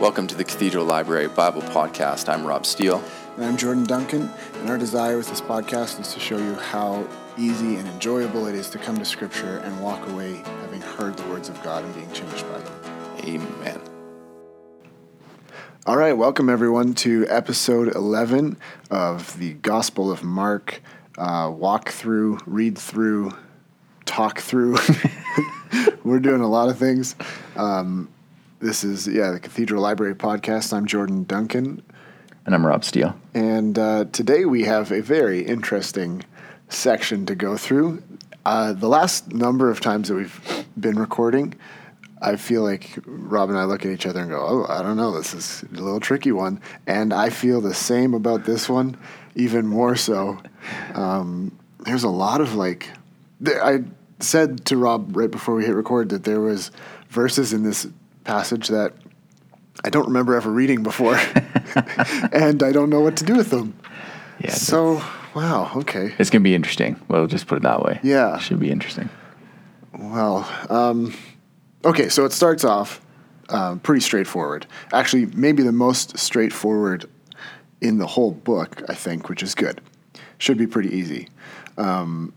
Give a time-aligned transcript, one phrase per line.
[0.00, 2.30] Welcome to the Cathedral Library Bible Podcast.
[2.30, 3.04] I'm Rob Steele.
[3.36, 7.06] And I'm Jordan Duncan, and our desire with this podcast is to show you how
[7.36, 11.28] easy and enjoyable it is to come to Scripture and walk away having heard the
[11.28, 12.72] words of God and being changed by them.
[13.24, 13.80] Amen.
[15.84, 18.56] All right, welcome everyone to episode 11
[18.90, 20.80] of the Gospel of Mark.
[21.18, 23.32] Uh, walk through, read through,
[24.06, 24.78] talk through.
[26.04, 27.16] We're doing a lot of things.
[27.54, 28.08] Um,
[28.60, 30.72] this is, yeah, the Cathedral Library Podcast.
[30.72, 31.82] I'm Jordan Duncan.
[32.44, 33.18] And I'm Rob Steele.
[33.34, 36.22] And uh, today we have a very interesting
[36.68, 38.02] section to go through.
[38.44, 41.54] Uh, the last number of times that we've been recording,
[42.20, 44.96] I feel like Rob and I look at each other and go, "Oh, I don't
[44.96, 48.96] know, this is a little tricky one," and I feel the same about this one,
[49.34, 50.38] even more so.
[50.94, 52.88] Um, there's a lot of like,
[53.46, 53.84] I
[54.20, 56.70] said to Rob right before we hit record that there was
[57.08, 57.86] verses in this
[58.30, 58.92] passage that
[59.84, 61.16] I don't remember ever reading before,
[62.32, 63.74] and I don't know what to do with them.
[64.38, 64.52] Yeah.
[64.52, 65.02] So,
[65.34, 66.14] wow, okay.
[66.16, 67.00] It's going to be interesting.
[67.08, 67.98] We'll just put it that way.
[68.04, 68.36] Yeah.
[68.36, 69.08] It Should be interesting.
[69.98, 71.12] Well, um,
[71.84, 73.00] okay, so it starts off
[73.48, 74.64] um, pretty straightforward.
[74.92, 77.06] Actually, maybe the most straightforward
[77.80, 79.80] in the whole book, I think, which is good.
[80.38, 81.28] Should be pretty easy.
[81.76, 82.32] Um,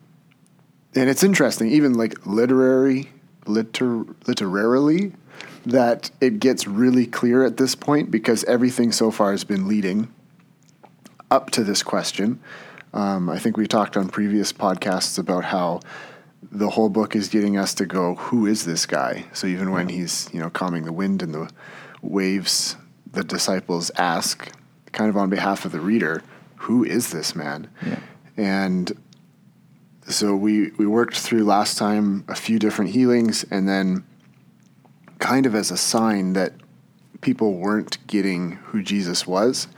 [0.96, 3.12] and it's interesting, even like literary,
[3.46, 5.14] liter, literarily,
[5.66, 10.14] that it gets really clear at this point because everything so far has been leading
[11.32, 12.40] up to this question.
[12.94, 15.80] Um, I think we talked on previous podcasts about how
[16.52, 19.26] the whole book is getting us to go, who is this guy?
[19.34, 21.50] So even when he's, you know, calming the wind and the
[22.02, 22.76] waves,
[23.12, 24.52] the disciples ask,
[24.92, 26.22] kind of on behalf of the reader,
[26.58, 27.70] who is this man?
[27.86, 28.00] Yeah.
[28.38, 28.92] And
[30.08, 34.04] so we, we worked through last time a few different healings and then
[35.24, 36.52] kind of as a sign that
[37.22, 39.70] people weren't getting who Jesus was.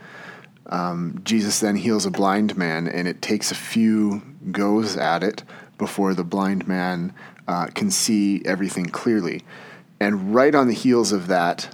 [0.66, 5.44] Um, Jesus then heals a blind man, and it takes a few goes at it
[5.78, 7.14] before the blind man
[7.46, 9.44] uh, can see everything clearly.
[10.00, 11.72] And right on the heels of that,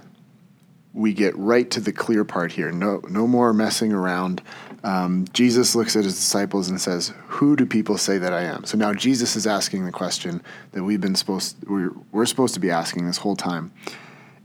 [0.93, 2.71] we get right to the clear part here.
[2.71, 4.43] No, no more messing around.
[4.83, 8.65] Um, Jesus looks at his disciples and says, "Who do people say that I am?"
[8.65, 10.41] So now Jesus is asking the question
[10.73, 13.71] that we've been supposed we're, we're supposed to be asking this whole time,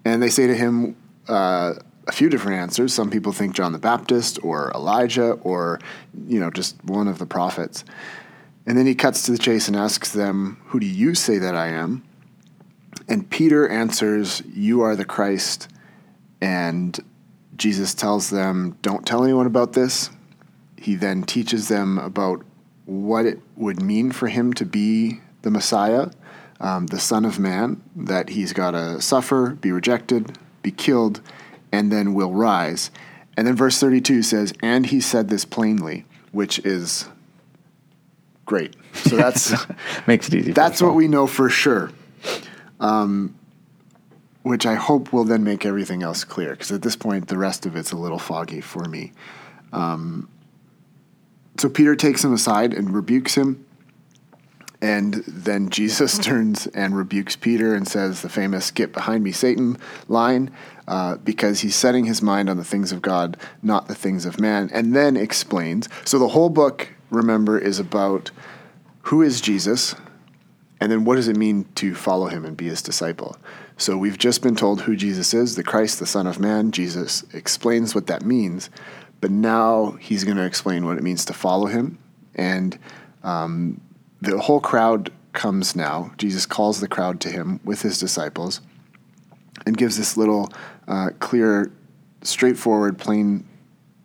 [0.05, 1.75] and they say to him uh,
[2.07, 2.95] a few different answers.
[2.95, 5.81] Some people think John the Baptist or Elijah or
[6.27, 7.85] you know just one of the prophets,
[8.65, 11.57] and then he cuts to the chase and asks them, "Who do you say that
[11.57, 12.05] I am?"
[13.09, 15.67] And Peter answers, "You are the Christ."
[16.41, 16.97] And
[17.57, 20.11] Jesus tells them, Don't tell anyone about this.
[20.81, 22.45] He then teaches them about
[22.87, 26.11] what it would mean for him to be the Messiah,
[26.61, 31.21] um, the Son of Man, that he's got to suffer, be rejected, be killed,
[31.71, 32.91] and then will rise.
[33.37, 37.09] And then verse 32 says, And he said this plainly, which is
[38.47, 38.75] great.
[38.95, 39.55] So that's
[40.07, 40.53] Makes it easy.
[40.53, 41.93] that's what we know for sure.
[42.81, 43.37] Um,
[44.43, 47.67] which I hope will then make everything else clear, because at this point, the rest
[47.67, 49.13] of it's a little foggy for me.
[49.73, 50.29] Um,
[51.59, 53.65] so Peter takes him aside and rebukes him.
[54.81, 59.77] And then Jesus turns and rebukes Peter and says the famous "Get behind me, Satan"
[60.07, 60.51] line,
[60.87, 64.41] uh, because he's setting his mind on the things of God, not the things of
[64.41, 64.71] man.
[64.73, 65.89] And then explains.
[66.05, 68.31] So the whole book, remember, is about
[69.03, 69.95] who is Jesus,
[70.81, 73.37] and then what does it mean to follow him and be his disciple.
[73.79, 76.73] So we've just been told who Jesus is, the Christ, the Son of Man.
[76.73, 78.71] Jesus explains what that means,
[79.21, 81.99] but now he's going to explain what it means to follow him.
[82.35, 82.79] And
[83.23, 83.81] um,
[84.21, 86.13] the whole crowd comes now.
[86.19, 88.61] Jesus calls the crowd to him with his disciples
[89.67, 90.53] and gives this little
[90.87, 91.71] uh, clear,
[92.23, 93.47] straightforward, plain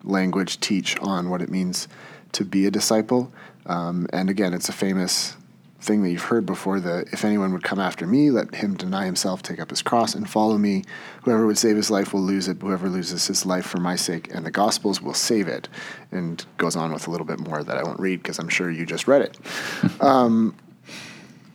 [0.02, 1.88] language teach on what it means
[2.32, 3.32] to be a disciple.
[3.66, 5.36] Um, and again, it's a famous
[5.84, 9.04] thing that you've heard before the if anyone would come after me let him deny
[9.04, 10.82] himself take up his cross and follow me.
[11.22, 12.60] Whoever would save his life will lose it.
[12.60, 15.68] Whoever loses his life for my sake and the gospels will save it.
[16.10, 18.70] And goes on with a little bit more that i won't read because i'm sure
[18.70, 19.38] you just read it.
[20.00, 20.56] Um,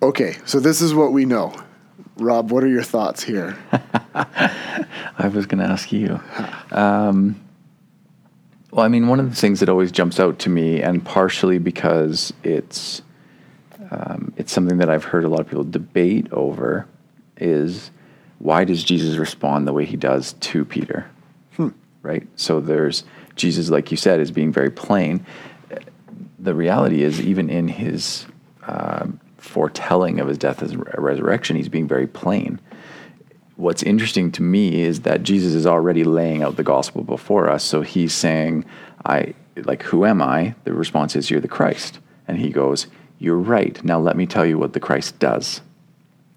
[0.02, 1.54] okay so this is what we know.
[2.18, 3.58] Rob what are your thoughts here?
[4.14, 6.20] I was going to ask you.
[6.72, 7.40] Um,
[8.72, 11.58] well, I mean, one of the things that always jumps out to me, and partially
[11.58, 13.02] because it's
[13.92, 16.88] um, it's something that I've heard a lot of people debate over,
[17.38, 17.92] is
[18.40, 21.10] why does Jesus respond the way he does to Peter?
[22.02, 22.26] Right.
[22.38, 23.04] So there's
[23.36, 25.26] Jesus, like you said, is being very plain.
[26.40, 28.26] The reality is, even in his
[28.64, 32.62] um, foretelling of his death as resurrection, he's being very plain
[33.60, 37.62] what's interesting to me is that Jesus is already laying out the gospel before us.
[37.62, 38.64] So he's saying,
[39.06, 40.56] I like who am I?
[40.64, 42.00] The response is you're the Christ.
[42.28, 42.88] And he goes,
[43.20, 43.84] You're right.
[43.84, 45.62] Now let me tell you what the Christ does.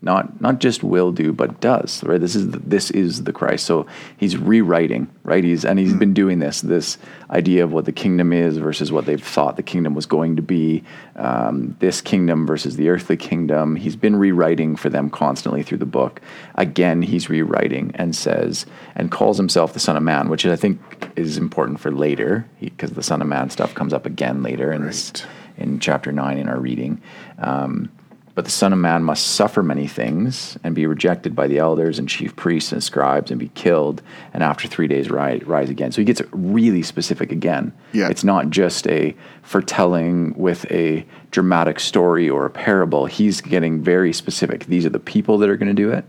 [0.05, 2.21] Not not just will do but does right?
[2.21, 3.65] This is the, this is the christ.
[3.65, 3.87] So
[4.17, 5.45] he's rewriting right?
[5.45, 6.99] He's and he's been doing this this
[7.31, 10.43] idea of what the kingdom is versus what they've thought the kingdom was going to
[10.43, 10.83] be
[11.15, 13.77] um, this kingdom versus the earthly kingdom.
[13.77, 16.21] He's been rewriting for them constantly through the book.
[16.57, 20.81] Again he's rewriting and says and calls himself the son of man which i think
[21.15, 24.85] is important for later because the son of man stuff comes up again later in
[24.85, 25.42] this Right.
[25.63, 27.01] In chapter 9 in our reading
[27.39, 27.91] um,
[28.35, 31.99] but the Son of Man must suffer many things and be rejected by the elders
[31.99, 34.01] and chief priests and scribes and be killed,
[34.33, 35.93] and after three days rise, rise again.
[35.93, 37.75] So he gets really specific again.
[37.93, 38.09] Yeah.
[38.09, 43.05] It's not just a foretelling with a dramatic story or a parable.
[43.05, 44.65] He's getting very specific.
[44.65, 46.07] These are the people that are going to do it.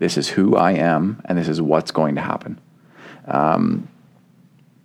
[0.00, 2.60] This is who I am, and this is what's going to happen.
[3.26, 3.88] Um,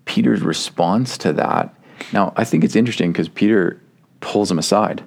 [0.06, 1.74] Peter's response to that.
[2.14, 3.82] Now, I think it's interesting because Peter
[4.20, 5.04] pulls him aside.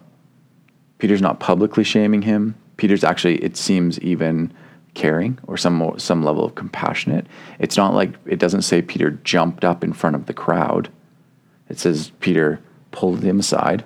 [0.99, 2.55] Peter's not publicly shaming him.
[2.77, 4.53] Peter's actually, it seems, even
[4.95, 7.27] caring or some some level of compassionate.
[7.59, 10.91] It's not like it doesn't say Peter jumped up in front of the crowd.
[11.69, 12.61] It says Peter
[12.91, 13.85] pulled him aside,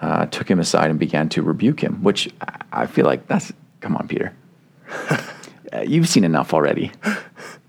[0.00, 2.02] uh, took him aside, and began to rebuke him.
[2.02, 2.30] Which
[2.72, 4.34] I- feel like that's come on, Peter.
[5.72, 6.92] Uh, You've seen enough already.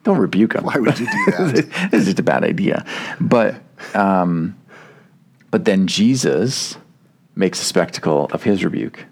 [0.03, 0.65] Don't rebuke him.
[0.65, 1.67] Why would you do that?
[1.91, 2.85] this is just a bad idea.
[3.19, 3.55] But
[3.93, 4.57] um,
[5.51, 6.77] but then Jesus
[7.35, 9.05] makes a spectacle of his rebuke.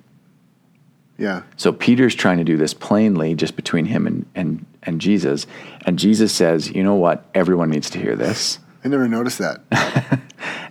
[1.17, 1.43] yeah.
[1.57, 5.47] So Peter's trying to do this plainly just between him and, and, and Jesus.
[5.85, 7.25] And Jesus says, you know what?
[7.33, 8.59] Everyone needs to hear this.
[8.83, 9.61] I never noticed that.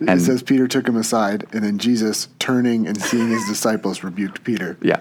[0.01, 4.45] it says Peter took him aside, and then Jesus, turning and seeing his disciples, rebuked
[4.45, 4.77] Peter.
[4.83, 5.01] Yeah.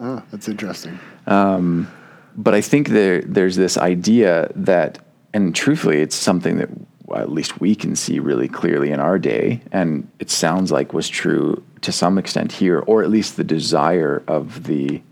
[0.00, 0.98] Oh, that's interesting.
[1.26, 1.88] Um,
[2.36, 4.98] But I think there there's this idea that,
[5.34, 6.68] and truthfully, it's something that
[7.16, 11.08] at least we can see really clearly in our day, and it sounds like was
[11.08, 15.02] true to some extent here, or at least the desire of the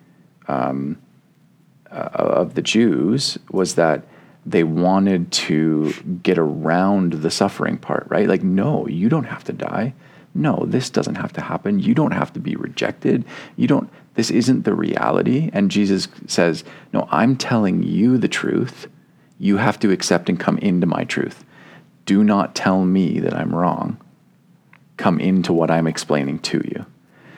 [0.49, 0.99] um,
[1.91, 4.05] uh, of the Jews was that
[4.45, 8.29] they wanted to get around the suffering part, right?
[8.29, 9.93] Like, no, you don't have to die.
[10.35, 11.81] No, this doesn't have to happen.
[11.81, 13.25] You don't have to be rejected.
[13.57, 15.51] You don't, this isn't the reality.
[15.53, 18.87] And Jesus says, No, I'm telling you the truth.
[19.39, 21.45] You have to accept and come into my truth.
[22.07, 23.99] Do not tell me that I'm wrong.
[24.97, 26.87] Come into what I'm explaining to you.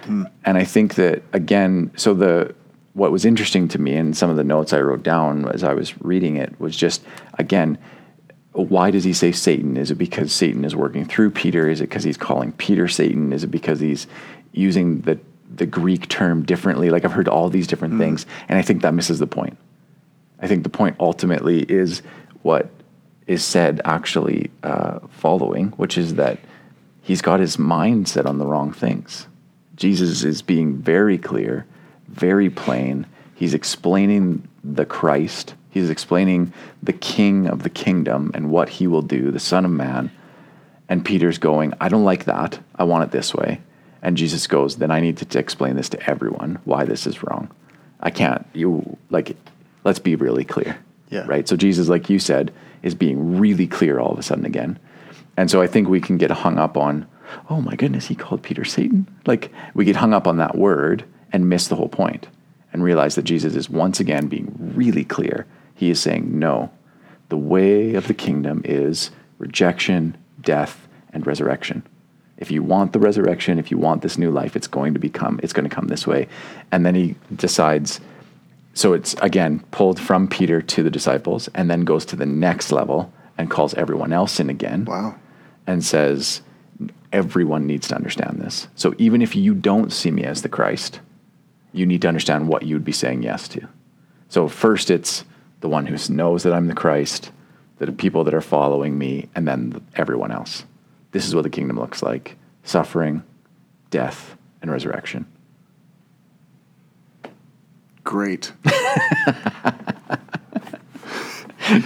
[0.05, 0.25] Hmm.
[0.45, 2.55] And I think that again, so the
[2.95, 5.75] what was interesting to me and some of the notes I wrote down as I
[5.75, 7.03] was reading it was just
[7.39, 7.79] again,
[8.53, 9.77] why does he say Satan?
[9.77, 11.69] Is it because Satan is working through Peter?
[11.69, 13.33] Is it because he's calling Peter Satan?
[13.33, 14.07] Is it because he's
[14.53, 15.19] using the
[15.55, 16.91] the Greek term differently?
[16.91, 18.01] Like I've heard all these different hmm.
[18.01, 19.57] things, and I think that misses the point.
[20.41, 22.03] I think the point ultimately is
[22.43, 22.71] what
[23.29, 26.39] is said actually uh, following, which is that
[27.03, 29.29] he's got his mind set on the wrong things.
[29.77, 31.65] Jesus is being very clear,
[32.09, 33.07] very plain.
[33.37, 35.55] He's explaining the Christ.
[35.71, 36.53] He's explaining
[36.83, 40.11] the King of the kingdom and what he will do, the Son of Man.
[40.89, 42.59] And Peter's going, I don't like that.
[42.75, 43.61] I want it this way.
[44.01, 47.23] And Jesus goes, then I need to, to explain this to everyone why this is
[47.23, 47.51] wrong.
[48.01, 48.47] I can't.
[48.55, 49.37] You like.
[49.85, 50.79] Let's be really clear.
[51.11, 51.27] Yeah.
[51.27, 51.49] Right.
[51.49, 54.79] So Jesus, like you said, is being really clear all of a sudden again.
[55.37, 57.07] And so I think we can get hung up on,
[57.49, 59.07] oh my goodness, he called Peter Satan.
[59.27, 62.29] Like we get hung up on that word and miss the whole point
[62.73, 65.47] and realize that Jesus is once again being really clear.
[65.75, 66.71] He is saying, no,
[67.29, 71.87] the way of the kingdom is rejection, death, and resurrection.
[72.37, 75.41] If you want the resurrection, if you want this new life, it's going to become,
[75.43, 76.29] it's going to come this way.
[76.71, 78.01] And then he decides,
[78.79, 82.71] so it's again pulled from Peter to the disciples and then goes to the next
[82.71, 85.17] level and calls everyone else in again Wow.
[85.67, 86.43] and says,
[87.13, 88.69] everyone needs to understand this.
[88.77, 91.01] So even if you don't see me as the Christ,
[91.73, 93.67] you need to understand what you would be saying yes to.
[94.29, 95.25] So first, it's
[95.61, 97.33] the one who knows that I'm the Christ,
[97.79, 100.65] the people that are following me, and then everyone else.
[101.11, 103.25] This is what the kingdom looks like suffering,
[103.91, 105.27] death, and resurrection.
[108.09, 108.53] Great.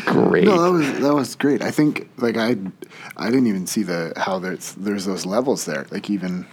[0.05, 0.45] Great.
[0.45, 1.63] No, that was that was great.
[1.63, 2.57] I think like I
[3.17, 5.85] I didn't even see the how there's there's those levels there.
[5.91, 6.47] Like even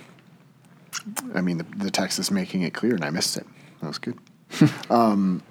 [1.36, 3.46] I mean the, the text is making it clear and I missed it.
[3.82, 4.18] That was good.
[4.90, 5.44] um,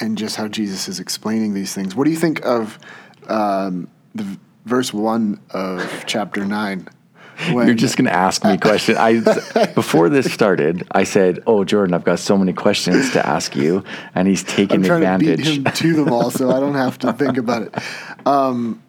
[0.00, 1.94] and just how Jesus is explaining these things.
[1.94, 2.78] What do you think of
[3.28, 6.88] um, the v- verse one of chapter nine,
[7.52, 8.98] when You're just going to ask me questions.
[8.98, 9.20] I
[9.74, 13.84] before this started, I said, "Oh, Jordan, I've got so many questions to ask you,"
[14.14, 15.44] and he's I'm taking trying advantage.
[15.44, 18.26] to beat him to them all, so I don't have to think about it.
[18.26, 18.82] Um,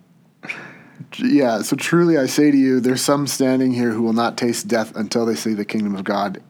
[1.17, 4.67] yeah, so truly I say to you, there's some standing here who will not taste
[4.67, 6.41] death until they see the kingdom of God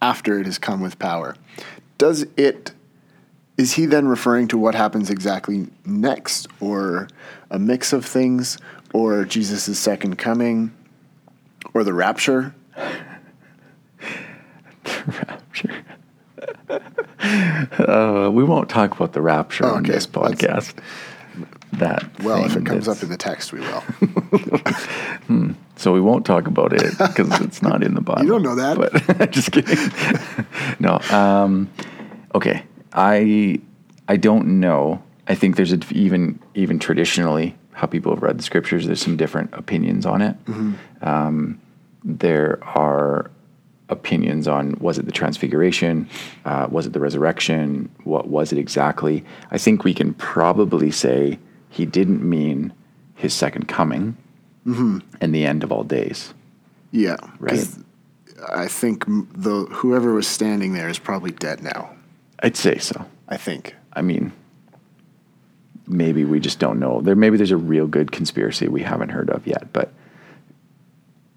[0.00, 1.36] after it has come with power.
[1.98, 2.72] Does it?
[3.56, 7.08] Is he then referring to what happens exactly next, or
[7.50, 8.58] a mix of things,
[8.92, 10.72] or Jesus' second coming,
[11.74, 12.54] or the rapture?
[14.84, 15.84] The rapture.
[17.80, 19.92] uh, we won't talk about the rapture Oh, on okay.
[19.92, 20.74] this That's- podcast.
[21.72, 23.82] That Well, if it comes up in the text, we will.
[25.76, 28.22] so we won't talk about it because it's not in the Bible.
[28.24, 28.78] You don't know that.
[29.18, 29.76] But just kidding.
[30.78, 31.00] no.
[31.10, 31.68] Um,
[32.32, 32.62] okay.
[32.92, 33.60] I
[34.06, 35.02] I don't know.
[35.26, 38.86] I think there's a, even even traditionally how people have read the scriptures.
[38.86, 40.36] There's some different opinions on it.
[41.02, 41.60] Um,
[42.04, 43.30] there are
[43.88, 46.08] opinions on was it the transfiguration,
[46.44, 49.24] uh, was it the resurrection, what was it exactly?
[49.50, 51.38] I think we can probably say
[51.70, 52.72] he didn't mean
[53.14, 54.16] his second coming
[55.20, 56.32] and the end of all days.
[56.90, 57.66] Yeah, Right.
[58.52, 61.90] I think the whoever was standing there is probably dead now.
[62.40, 63.06] I'd say so.
[63.28, 63.74] I think.
[63.94, 64.32] I mean,
[65.86, 67.00] maybe we just don't know.
[67.00, 69.92] There, maybe there's a real good conspiracy we haven't heard of yet, but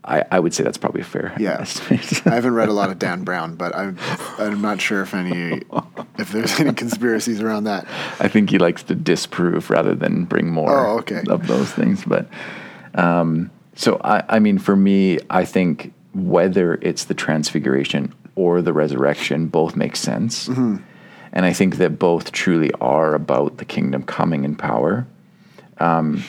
[0.08, 1.58] I, I would say that's probably a fair Yeah.
[1.60, 2.26] estimate.
[2.26, 3.98] I haven't read a lot of Dan Brown, but I'm
[4.40, 5.62] I'm not sure if any
[6.18, 7.86] if there's any conspiracies around that.
[8.20, 11.24] I think he likes to disprove rather than bring more Oh, okay.
[11.28, 12.06] of those things.
[12.06, 12.30] But
[12.96, 18.74] um, so I, I mean, for me, I think whether it's the transfiguration or the
[18.74, 20.48] resurrection, both make sense.
[20.48, 20.78] Mm-hmm.
[21.34, 25.06] And I think that both truly are about the kingdom coming in power.
[25.80, 26.24] Um,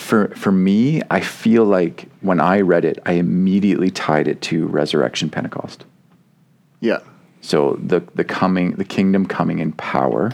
[0.00, 4.66] for for me, I feel like when I read it, I immediately tied it to
[4.66, 5.84] resurrection Pentecost.
[6.80, 7.00] Yeah.
[7.42, 10.32] So the the coming, the kingdom coming in power,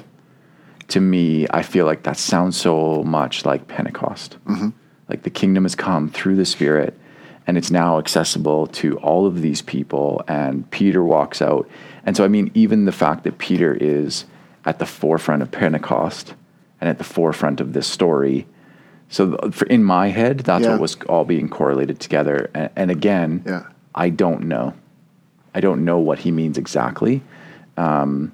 [0.89, 4.39] to me, I feel like that sounds so much like Pentecost.
[4.47, 4.69] Mm-hmm.
[5.09, 6.97] Like the kingdom has come through the Spirit,
[7.47, 10.23] and it's now accessible to all of these people.
[10.29, 11.69] And Peter walks out,
[12.05, 14.27] and so I mean, even the fact that Peter is
[14.65, 16.35] at the forefront of Pentecost
[16.81, 18.47] and at the forefront of this story.
[19.09, 20.73] So for, in my head, that's Yeah.
[20.73, 22.51] what was all being correlated together.
[22.55, 23.63] And, and again, Yeah.
[23.95, 24.75] I don't know.
[25.55, 27.23] I don't know what he means exactly.
[27.77, 28.33] Um,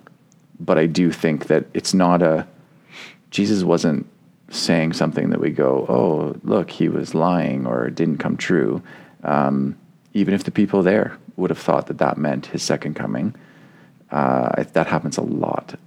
[0.58, 2.46] but I do think that it's not a,
[3.30, 4.06] Jesus wasn't
[4.50, 8.82] saying something that we go, oh, look, he was lying or it didn't come true.
[9.24, 9.76] Um,
[10.14, 13.34] even if the people there would have thought that that meant his second coming,
[14.10, 15.78] uh, that happens a lot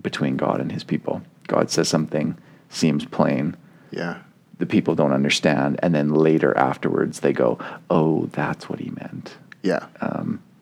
[0.00, 1.22] between God and his people.
[1.48, 2.36] God says something,
[2.70, 3.56] seems plain,
[3.92, 4.18] Yeah.
[4.58, 7.58] the people don't understand, and then later afterwards they go,
[7.90, 9.36] oh, that's what he meant.
[9.62, 9.86] Yeah.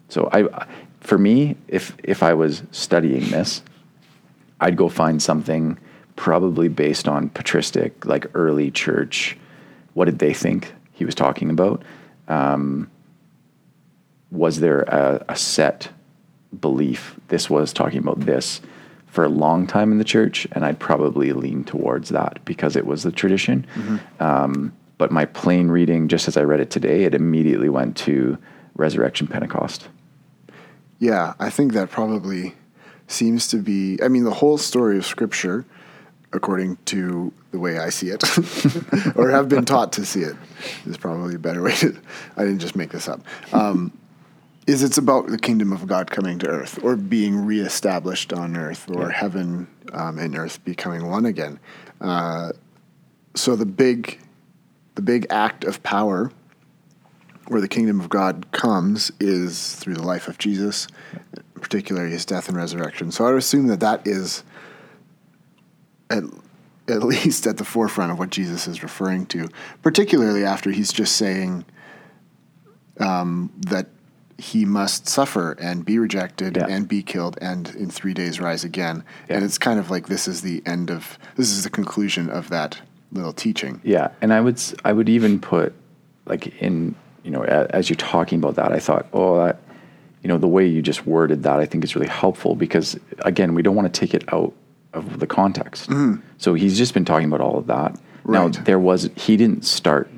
[0.08, 0.66] So I,
[1.00, 3.62] for me, if if I was studying this,
[4.60, 5.78] I'd go find something
[6.16, 9.37] probably based on patristic, like early church.
[9.94, 11.82] What did they think he was talking about?
[12.28, 12.90] Um,
[14.30, 15.90] was there a, a set
[16.60, 18.60] belief this was talking about this
[19.11, 20.47] for a long time in the church?
[20.52, 23.67] And I'd probably lean towards that because it was the tradition.
[24.21, 28.37] Um, but my plain reading, just as I read it today, it immediately went to
[28.75, 29.88] Resurrection Pentecost.
[30.99, 32.55] Yeah, I think that probably
[33.07, 33.99] seems to be.
[34.02, 35.64] I mean, the whole story of Scripture,
[36.33, 38.23] according to the way I see it,
[39.17, 40.37] or have been taught to see it,
[40.87, 41.97] is probably a better way to.
[42.37, 43.23] I didn't just make this up.
[43.52, 43.93] Um,
[44.67, 48.90] is it's about the kingdom of God coming to earth, or being reestablished on earth,
[48.90, 51.59] or heaven um, and earth becoming one again.
[52.00, 52.52] Uh,
[53.35, 54.21] so the big,
[54.95, 56.31] the big act of power
[57.49, 60.87] where the kingdom of God comes is through the life of Jesus,
[61.55, 63.11] particularly his death and resurrection.
[63.11, 64.45] So I would assume that that is
[66.11, 66.23] at,
[66.87, 69.49] at least at the forefront of what Jesus is referring to,
[69.83, 71.64] particularly after he's just saying
[73.00, 73.88] um, that
[74.40, 76.66] he must suffer and be rejected Yeah.
[76.68, 79.04] and be killed and in three days rise again.
[79.28, 79.37] Yeah.
[79.37, 82.49] And it's kind of like this is the end of, this is the conclusion of
[82.50, 82.80] that
[83.12, 83.80] little teaching.
[83.85, 85.75] Yeah, and I would I would even put
[86.26, 86.94] like in
[87.25, 89.61] you know as you're talking about that, I thought, oh, that,
[90.23, 93.54] you know, the way you just worded that, I think is really helpful because again,
[93.54, 94.52] we don't want to take it out
[94.92, 95.90] of the context.
[95.90, 96.20] Mm-hmm.
[96.38, 97.99] So he's just been talking about all of that.
[98.26, 100.09] Now there was he didn't start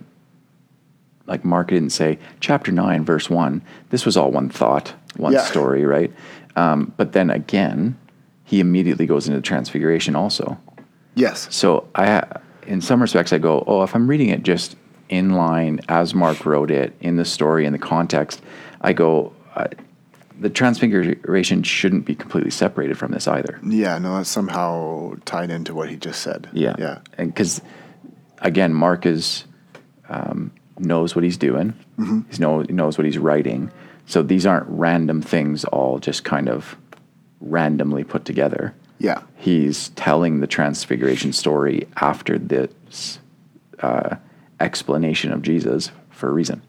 [1.26, 3.62] like Mark didn't say chapter nine verse one.
[3.90, 5.42] This was all one thought, one Yeah.
[5.44, 6.12] story, right?
[6.56, 7.96] Um, but then again,
[8.44, 10.58] he immediately goes into the transfiguration also.
[11.14, 11.46] Yes.
[11.50, 12.24] So I,
[12.66, 14.76] in some respects, I go, oh, if I'm reading it just
[15.08, 18.42] in line as Mark wrote it in the story in the context,
[18.80, 19.68] I go, uh,
[20.40, 23.60] the transfiguration shouldn't be completely separated from this either.
[23.62, 26.48] Yeah, no, that's somehow tied into what he just said.
[26.52, 26.98] Yeah, Yeah.
[27.16, 27.60] and because
[28.40, 29.44] again, Mark is
[30.08, 31.74] um, knows what he's doing.
[32.30, 33.70] He know he knows what he's writing.
[34.06, 36.76] So these aren't random things, all just kind of
[37.40, 38.74] randomly put together.
[38.98, 39.22] Yeah.
[39.36, 43.18] He's telling the transfiguration story after this
[43.80, 44.16] uh,
[44.60, 46.62] explanation of Jesus for a reason.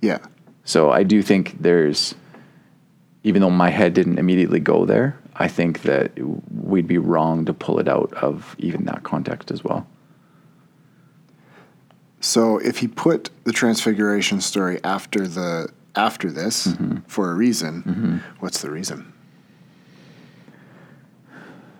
[0.00, 0.18] Yeah.
[0.64, 2.14] So I do think there's,
[3.24, 6.12] even though my head didn't immediately go there, I think that
[6.50, 9.86] we'd be wrong to pull it out of even that context as well.
[12.20, 16.98] So if he put the transfiguration story after the after this Mm-hmm.
[17.06, 19.12] for a reason, what's the reason?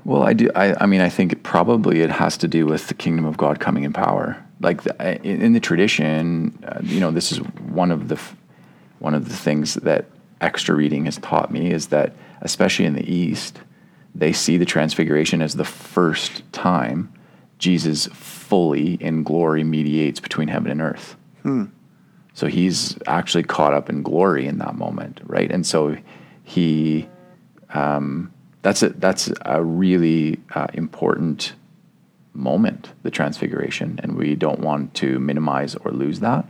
[0.04, 0.50] Well, I do.
[0.54, 3.58] I, I mean, I think probably it has to do with the kingdom of God
[3.58, 4.42] coming in power.
[4.60, 8.36] Like the, in, in the tradition, uh, you know, this is one of the f-
[9.00, 10.06] one of the things that
[10.40, 13.58] extra reading has taught me is that, especially in the East,
[14.14, 17.12] they see the transfiguration as the first time
[17.58, 21.16] Jesus fully in glory mediates between heaven and earth.
[22.34, 25.50] So he's actually caught up in glory in that moment, right?
[25.50, 25.96] And so
[26.44, 27.08] he
[28.62, 31.54] that's a that's a really uh, important
[32.34, 36.44] moment, the transfiguration, and we don't want to minimize or lose that.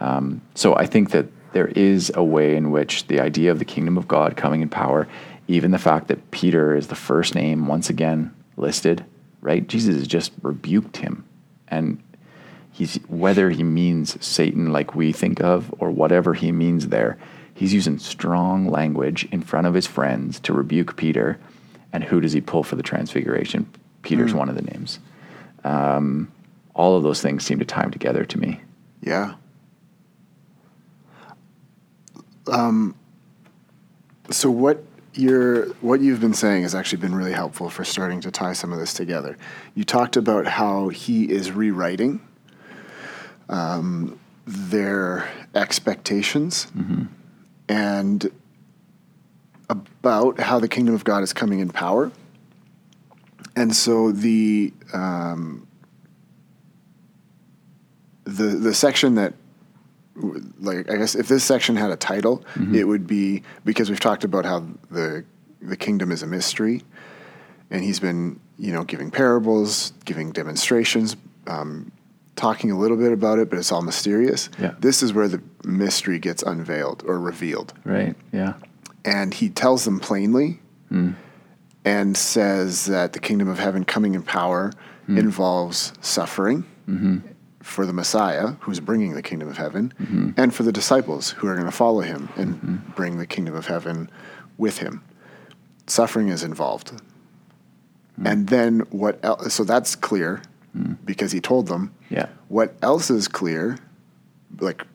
[0.00, 3.64] Um, so I think that there is a way in which the idea of the
[3.64, 5.08] kingdom of God coming in power,
[5.48, 9.04] even the fact that Peter is the first name once again listed,
[9.40, 9.66] right?
[9.66, 11.24] Jesus has just rebuked him,
[11.68, 12.02] and
[12.72, 17.18] he's whether he means Satan like we think of or whatever he means there,
[17.54, 21.38] he's using strong language in front of his friends to rebuke Peter.
[21.92, 23.68] And who does he pull for the transfiguration?
[24.02, 25.00] Peter's one of the names.
[25.64, 26.30] Um,
[26.74, 28.60] all of those things seem to time together to me.
[29.02, 29.34] Yeah.
[32.46, 32.94] Um,
[34.30, 38.30] so what you're what you've been saying has actually been really helpful for starting to
[38.30, 39.36] tie some of this together.
[39.74, 42.20] You talked about how he is rewriting
[43.48, 46.68] um, their expectations
[47.68, 48.30] and
[49.68, 52.10] about how the kingdom of God is coming in power.
[53.56, 55.66] And so the um,
[58.24, 59.34] the the section that
[60.58, 62.74] like I guess if this section had a title, mm-hmm.
[62.74, 65.24] it would be because we've talked about how the
[65.60, 66.82] the kingdom is a mystery,
[67.70, 71.92] and he's been you know giving parables, giving demonstrations, um,
[72.36, 74.48] talking a little bit about it, but it's all mysterious.
[74.58, 74.74] Yeah.
[74.78, 78.16] This is where the mystery gets unveiled or revealed, Right?
[78.32, 78.54] Yeah.
[79.04, 81.12] and he tells them plainly, hmm.
[81.84, 84.72] and says that the kingdom of heaven coming in power
[85.06, 85.18] hmm.
[85.18, 87.18] involves suffering mm-hmm.
[87.62, 90.30] For the Messiah, who's bringing the kingdom of heaven, mm-hmm.
[90.36, 92.92] and for the disciples who are going to follow him and mm-hmm.
[92.92, 94.10] bring the kingdom of heaven
[94.58, 95.02] with him.
[95.86, 96.92] Suffering is involved.
[98.20, 98.30] Mm.
[98.30, 99.54] And then what else?
[99.54, 100.42] So that's clear
[100.76, 100.96] mm.
[101.04, 101.92] because he told them.
[102.08, 102.28] Yeah.
[102.48, 103.78] What else is clear?
[104.60, 104.86] Like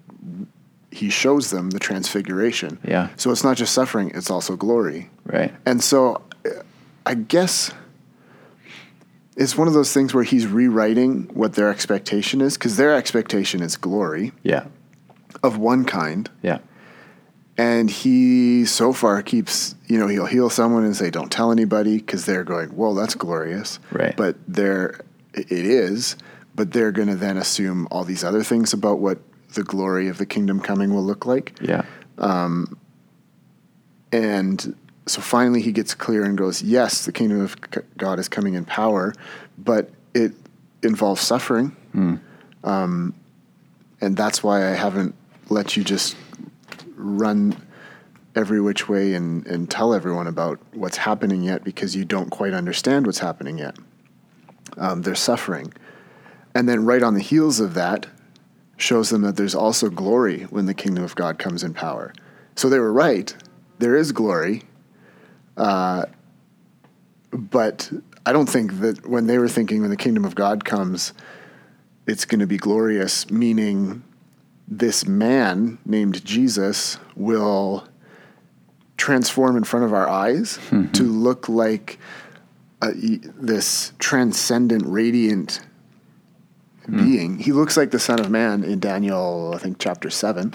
[0.92, 2.80] he shows them the transfiguration.
[2.84, 3.10] Yeah.
[3.18, 5.10] So it's not just suffering, it's also glory.
[5.26, 5.54] Right.
[5.66, 6.22] And so
[7.06, 7.72] I guess
[9.36, 13.62] it's one of those things where he's rewriting what their expectation is because their expectation
[13.62, 14.66] is glory Yeah.
[15.44, 16.30] of one kind.
[16.42, 16.60] Yeah.
[17.58, 21.98] And he so far keeps, you know, he'll heal someone and say, don't tell anybody
[21.98, 23.80] because they're going, well, that's glorious.
[23.92, 24.16] Right.
[24.16, 25.00] But they're,
[25.34, 26.18] it is,
[26.54, 29.20] but they're going to then assume all these other things about what
[29.54, 31.54] the glory of the kingdom coming will look like.
[31.62, 31.84] Yeah.
[32.18, 32.78] Um,
[34.12, 34.76] and
[35.08, 37.56] so finally he gets clear and goes, Yes, the kingdom of
[37.98, 39.14] God is coming in power,
[39.58, 40.34] but it
[40.82, 41.76] involves suffering.
[42.64, 43.14] Um,
[44.02, 45.16] and that's why I haven't
[45.50, 46.16] let you just
[46.96, 47.56] run
[48.36, 52.54] every which way and, and tell everyone about what's happening yet because you don't quite
[52.54, 53.78] understand what's happening yet.
[54.78, 55.74] Um, there's suffering.
[56.54, 58.08] And then right on the heels of that,
[58.78, 62.14] shows them that there's also glory when the kingdom of God comes in power.
[62.56, 63.34] So they were right.
[63.80, 64.64] There is glory.
[65.58, 66.06] Uh,
[67.32, 67.92] but
[68.26, 71.14] I don't think that when they were thinking when the kingdom of God comes,
[72.08, 74.04] it's going to be glorious, meaning
[74.68, 77.88] this man named Jesus will
[78.98, 80.58] transform in front of our eyes
[80.94, 82.00] to look like
[82.82, 85.60] uh, y- this transcendent, radiant
[86.90, 87.38] being.
[87.40, 90.54] He looks like the Son of Man in Daniel, I think, chapter 7,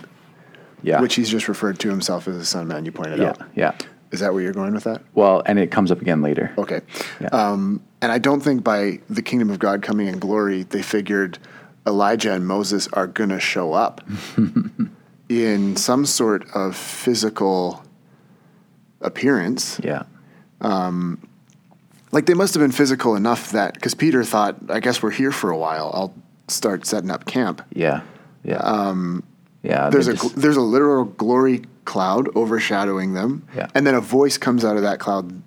[0.83, 1.01] Yeah.
[1.01, 2.85] which he's just referred to himself as the Son of Man.
[2.85, 3.29] You pointed yeah.
[3.31, 3.43] out.
[3.55, 3.73] Yeah.
[4.13, 5.03] Is that where you're going with that?
[5.15, 6.53] Well, and it comes up again later.
[6.59, 6.81] Okay.
[7.21, 7.29] Yeah.
[7.29, 11.39] Um, and I don't think by the kingdom of God coming in glory, they figured
[11.87, 14.01] Elijah and Moses are going to show up
[15.29, 17.85] in some sort of physical
[19.01, 19.81] appearance.
[19.83, 20.03] Yeah.
[22.13, 25.31] Like they must have been physical enough that, because Peter thought, I guess we're here
[25.31, 25.91] for a while.
[25.95, 26.15] I'll
[26.49, 27.63] start setting up camp.
[27.73, 28.03] Yeah.
[28.43, 28.57] Yeah.
[28.57, 29.23] Um,
[29.63, 29.91] yeah.
[29.91, 33.67] There's a just- there's a literal glory cloud overshadowing them, Yeah.
[33.75, 35.43] and then a voice comes out of that cloud,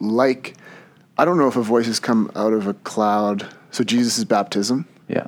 [0.00, 0.54] like
[1.18, 3.46] I don't know if a voice has come out of a cloud.
[3.70, 4.86] So Jesus' baptism.
[5.08, 5.26] yeah.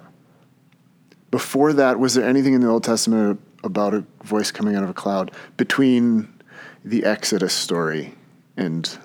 [1.30, 4.90] Before that, was there anything in the Old Testament about a voice coming out of
[4.90, 6.28] a cloud between
[6.84, 8.14] the Exodus story
[8.56, 8.96] and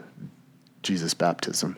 [0.84, 1.76] Jesus' baptism?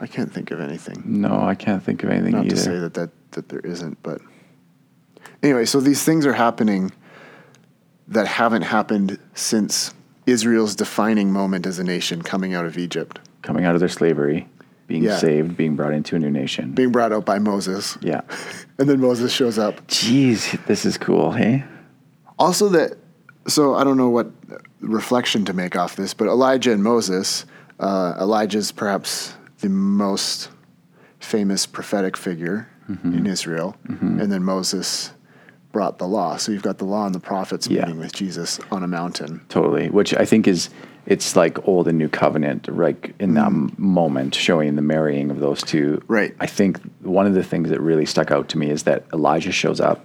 [0.00, 1.02] I can't think of anything.
[1.04, 2.54] No, I can't think of anything Not either.
[2.56, 4.20] to say that, that that there isn't, but
[5.42, 6.92] anyway, so these things are happening
[8.08, 9.94] that haven't happened since
[10.26, 14.48] Israel's defining moment as a nation coming out of Egypt, Coming out of their slavery,
[14.86, 15.16] being Yeah.
[15.18, 16.72] saved, being brought into a new nation.
[16.72, 18.22] being brought out by Moses, yeah.
[18.78, 19.86] and then Moses shows up.
[19.88, 21.64] Jeez, this is cool, hey?
[22.38, 22.96] Also, that
[23.46, 24.30] so I don't know what
[24.80, 27.46] reflection to make off this, but Elijah and Moses,
[27.80, 30.50] uh, Elijah's perhaps the most
[31.20, 32.68] famous prophetic figure
[33.04, 35.12] in Israel, and then Moses
[35.72, 36.36] brought the law.
[36.36, 37.82] So you've got the law and the prophets Yeah.
[37.82, 39.42] meeting with Jesus on a mountain.
[39.48, 39.88] Totally.
[39.90, 40.70] Which I think is
[41.06, 45.40] it's like old and new covenant, like in that m- moment, showing the marrying of
[45.40, 46.02] those two.
[46.06, 46.34] Right.
[46.38, 49.52] I think one of the things that really stuck out to me is that Elijah
[49.52, 50.04] shows up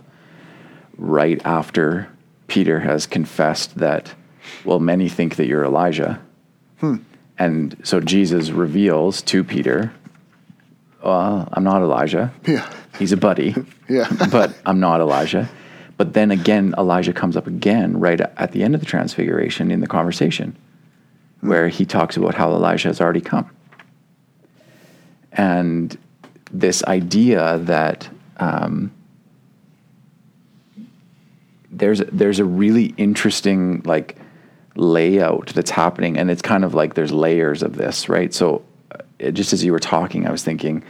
[0.98, 2.08] right after
[2.48, 4.14] Peter has confessed that,
[4.64, 6.22] well, many think that you're Elijah.
[6.80, 6.98] Hmm.
[7.38, 9.92] And so Jesus reveals to Peter,
[11.04, 12.34] well, I'm not Elijah.
[12.46, 13.56] Yeah, He's a buddy.
[13.90, 15.50] yeah, but I'm not Elijah.
[15.98, 19.80] But then again, Elijah comes up again right at the end of the transfiguration in
[19.80, 20.56] the conversation
[21.42, 23.50] where he talks about how Elijah has already come.
[25.34, 25.98] And
[26.52, 28.92] this idea that um,
[31.70, 34.18] there's there's a really interesting like
[34.76, 38.34] layout that's happening, and it's kind of like there's layers of this, right?
[38.34, 38.64] So,
[39.20, 40.84] just as you were talking, I was thinking,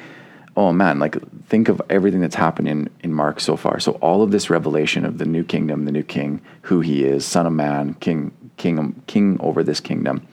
[0.56, 1.16] oh man, like
[1.48, 3.80] think of everything that's happened in, in Mark so far.
[3.80, 7.26] So all of this revelation of the new kingdom, the new king, who he is,
[7.26, 10.26] son of man, king, king, king over this kingdom.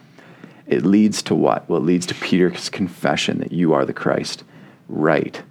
[0.67, 1.69] It leads to what?
[1.69, 4.45] Well, it leads to Peter's confession that you are the Christ.
[4.89, 5.43] Right.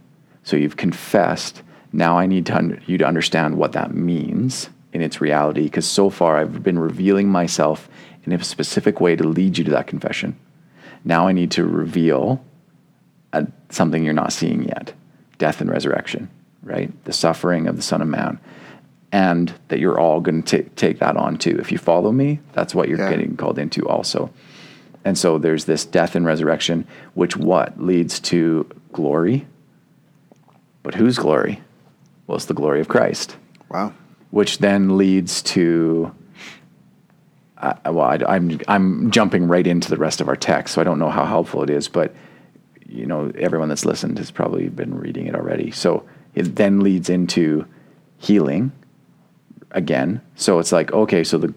[0.44, 1.62] So you've confessed.
[1.92, 5.86] Now I need to un- you to understand what that means in its reality, because
[5.86, 7.90] so far I've been revealing myself
[8.24, 10.38] in a specific way to lead you to that confession.
[11.04, 12.44] Now I need to reveal
[13.34, 14.94] a, something you're not seeing yet
[15.38, 16.30] death and resurrection,
[16.64, 16.92] right?
[17.06, 18.40] The suffering of the Son of Man.
[19.12, 21.58] And that you're all going to take that on too.
[21.60, 23.10] If you follow me, that's what you're Yeah.
[23.10, 24.30] getting called into also.
[25.06, 29.48] And so there's this death and resurrection, which what leads to glory.
[30.84, 31.62] But whose glory?
[32.28, 33.38] Well, it's the glory of Christ
[33.70, 33.94] wow,
[34.32, 36.14] which then leads to
[37.86, 41.00] well I, I'm I'm jumping right into the rest of our text, so I don't
[41.00, 42.14] know how helpful it is, but
[42.88, 45.72] you know everyone that's listened has probably been reading it already.
[45.72, 47.66] So it then leads into
[48.18, 48.72] healing
[49.72, 50.22] again.
[50.36, 51.54] So it's like okay, so the,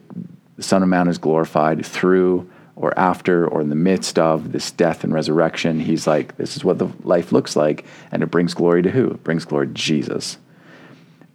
[0.57, 4.71] the Son of Man is glorified through or after or in the midst of this
[4.71, 5.79] death and resurrection.
[5.79, 9.11] He's like this is what the life looks like, and it brings glory to who?
[9.13, 10.39] It brings glory to Jesus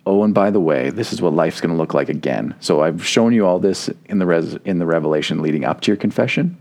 [0.07, 2.55] oh and by the way this is what life's going to look like again.
[2.61, 5.91] So i've shown you all this in the res- in the revelation leading up to
[5.91, 6.57] your confession.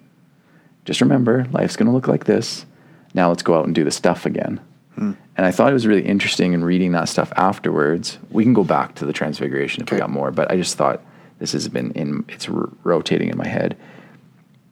[0.85, 2.67] Just remember life's going to look like this.
[3.15, 4.61] Now let's go out and do the stuff again.
[4.97, 5.13] Hmm.
[5.37, 8.19] And i thought it was really interesting in reading that stuff afterwards.
[8.31, 11.01] We can go back to the transfiguration if we got more but i just thought
[11.39, 13.77] this has been in it's r- rotating in my head.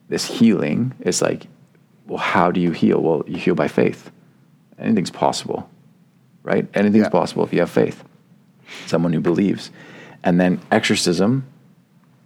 [0.09, 1.47] This healing is like
[2.07, 3.01] well how do you heal?
[3.01, 4.11] Well you heal by faith.
[4.77, 5.69] Anything's possible
[6.43, 6.67] right?
[6.73, 7.09] Anything's Yeah.
[7.19, 8.03] possible if you have faith
[8.85, 9.71] someone who believes.
[10.23, 11.45] And then exorcism,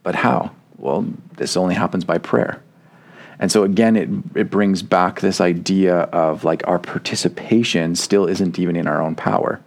[0.03, 0.51] but how?
[0.77, 2.61] Well, this only happens by prayer.
[3.39, 8.59] And so again, it, it brings back this idea of like our participation still isn't
[8.59, 9.61] even in our own power.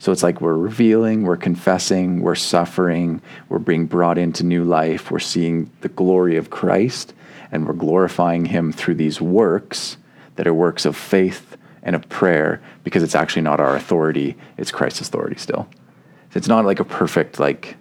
[0.00, 5.10] So it's like we're revealing, we're confessing, we're suffering, we're being brought into new life,
[5.10, 7.14] we're seeing the glory of Christ,
[7.52, 9.96] and we're glorifying Him through these works
[10.36, 14.70] that are works of faith and of prayer because it's actually not our authority, it's
[14.70, 15.68] Christ's authority still.
[16.34, 17.76] It's not like a perfect, like,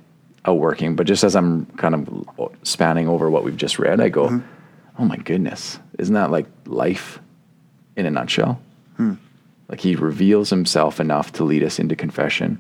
[0.46, 4.28] outworking, but just as I'm kind of spanning over what we've just read, I go,
[4.28, 4.48] mm-hmm.
[5.00, 7.20] oh my goodness, isn't that like life
[7.96, 8.60] in a nutshell?
[8.98, 9.14] Hmm.
[9.70, 12.60] Like he reveals himself enough to lead us into confession.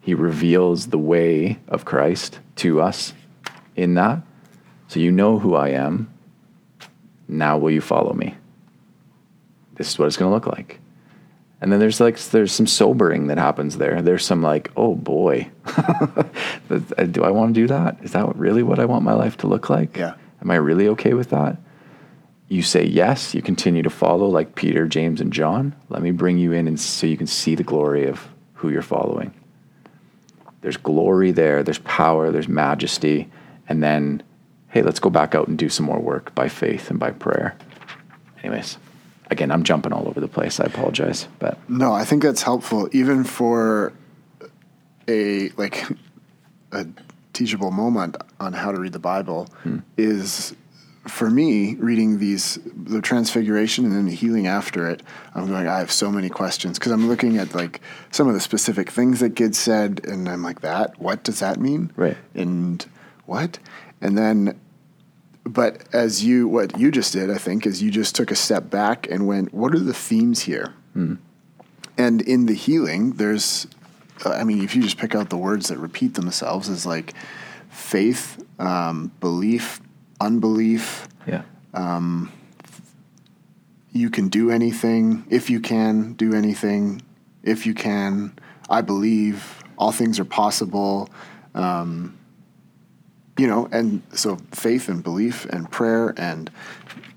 [0.00, 3.14] He reveals the way of Christ to us
[3.76, 4.20] in that.
[4.88, 6.12] So you know who I am.
[7.28, 8.34] Now will you follow me?
[9.74, 10.79] This is what it's going to look like.
[11.60, 14.00] And then there's like there's some sobering that happens there.
[14.00, 16.24] There's some like, oh boy, uh,
[17.10, 17.98] do I want to do that?
[18.02, 19.96] Is that really what I want my life to look like?
[19.96, 20.14] Yeah.
[20.40, 21.58] Am I really okay with that?
[22.48, 23.34] You say yes.
[23.34, 25.76] You continue to follow like Peter, James, and John.
[25.90, 28.80] Let me bring you in, and so you can see the glory of who you're
[28.80, 29.34] following.
[30.62, 31.62] There's glory there.
[31.62, 32.32] There's power.
[32.32, 33.30] There's majesty,
[33.68, 34.22] and then,
[34.68, 37.54] hey, let's go back out and do some more work by faith and by prayer.
[38.42, 38.78] Anyways
[39.30, 40.60] again, I'm jumping all over the place.
[40.60, 43.92] I apologize, but no, I think that's helpful even for
[45.08, 45.84] a like
[46.72, 46.86] a
[47.32, 49.78] teachable moment on how to read the Bible hmm.
[49.96, 50.54] is
[51.06, 55.02] for me reading these the transfiguration and then the healing after it
[55.34, 58.40] i'm going i have so many questions because i'm looking at like some of the
[58.40, 62.86] specific things that get said and i'm like that what does that mean right and
[63.24, 63.58] what
[64.02, 64.60] and then
[65.44, 68.70] but as you what you just did i think is you just took a step
[68.70, 71.16] back and went what are the themes here mm.
[71.96, 73.66] and in the healing there's
[74.24, 77.14] uh, i mean if you just pick out the words that repeat themselves is like
[77.70, 79.80] faith um, belief
[80.20, 82.30] unbelief yeah um,
[83.92, 87.00] you can do anything if you can do anything
[87.42, 88.32] if you can
[88.68, 91.08] i believe all things are possible
[91.54, 92.16] um,
[93.40, 96.50] you know, and so faith and belief and prayer and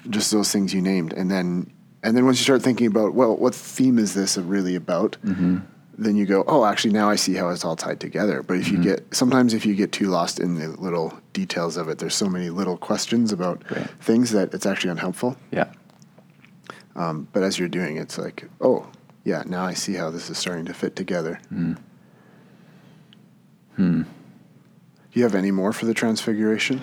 [0.09, 1.69] just those things you named, and then
[2.01, 5.17] and then once you start thinking about well, what theme is this really about?
[5.25, 5.57] Mm-hmm.
[5.97, 8.41] Then you go, oh, actually, now I see how it's all tied together.
[8.41, 8.77] But if mm-hmm.
[8.77, 12.15] you get sometimes if you get too lost in the little details of it, there's
[12.15, 13.89] so many little questions about right.
[13.99, 15.35] things that it's actually unhelpful.
[15.51, 15.73] Yeah.
[16.95, 18.87] Um, but as you're doing, it's like, oh,
[19.25, 21.41] yeah, now I see how this is starting to fit together.
[21.51, 21.77] Mm.
[23.75, 24.03] Hmm.
[25.13, 26.81] You have any more for the transfiguration?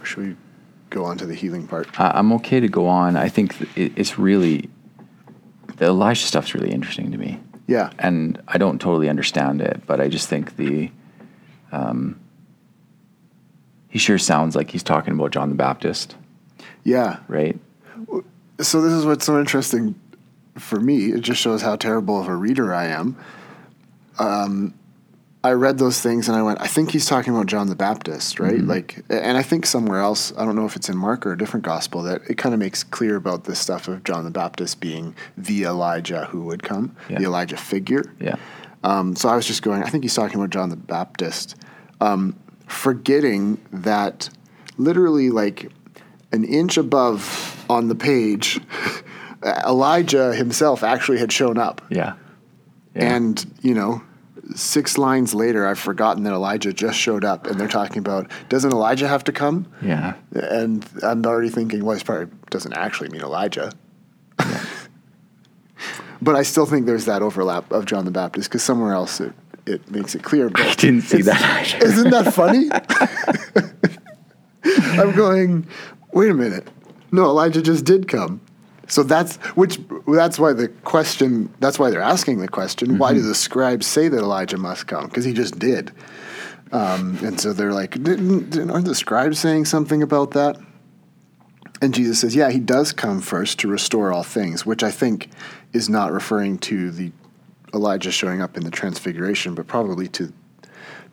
[0.00, 0.36] Or should we
[0.90, 1.88] go on to the healing part?
[1.98, 3.16] I'm okay to go on.
[3.16, 4.70] I think it's really
[5.76, 7.40] the Elijah stuff's really interesting to me.
[7.66, 10.90] Yeah, and I don't totally understand it, but I just think the
[11.72, 12.20] um,
[13.88, 16.16] he sure sounds like he's talking about John the Baptist.
[16.84, 17.58] Yeah, right.
[18.60, 19.98] So this is what's so interesting
[20.54, 21.12] for me.
[21.12, 23.16] It just shows how terrible of a reader I am.
[24.18, 24.74] Um,
[25.44, 28.40] I read those things and I went, I think he's talking about John the Baptist,
[28.40, 28.54] right?
[28.54, 28.68] Mm-hmm.
[28.68, 31.38] Like, and I think somewhere else, I don't know if it's in Mark or a
[31.38, 34.80] different gospel, that it kind of makes clear about this stuff of John the Baptist
[34.80, 37.18] being the Elijah who would come, yeah.
[37.18, 38.12] the Elijah figure.
[38.18, 38.36] Yeah.
[38.82, 41.54] Um, so I was just going, I think he's talking about John the Baptist,
[42.00, 44.28] um, forgetting that
[44.78, 45.70] literally like
[46.32, 48.60] an inch above on the page,
[49.66, 51.82] Elijah himself actually had shown up.
[51.88, 52.14] Yeah.
[52.94, 53.14] yeah.
[53.14, 54.02] And, you know,
[54.54, 58.70] six lines later, I've forgotten that Elijah just showed up, and they're talking about doesn't
[58.70, 59.66] Elijah have to come?
[59.82, 60.14] Yeah.
[60.32, 63.72] And I'm already thinking, well, he probably doesn't actually mean Elijah.
[64.38, 64.64] Yeah.
[66.22, 69.32] but I still think there's that overlap of John the Baptist because somewhere else it,
[69.66, 70.48] it makes it clear.
[70.48, 71.74] But I didn't see that.
[71.74, 71.86] Either.
[71.86, 72.68] Isn't that funny?
[74.98, 75.66] I'm going.
[76.12, 76.68] Wait a minute.
[77.12, 78.40] No, Elijah just did come.
[78.88, 82.98] So that's which that's why the question that's why they're asking the question mm-hmm.
[82.98, 83.28] why do mm-hmm.
[83.28, 85.92] the scribes say that Elijah must come because he just did
[86.72, 90.56] um, and so they're like didn't, didn't, aren't the scribes saying something about that
[91.82, 95.30] and Jesus says yeah he does come first to restore all things which I think
[95.72, 97.12] is not referring to the
[97.74, 100.32] Elijah showing up in the transfiguration but probably to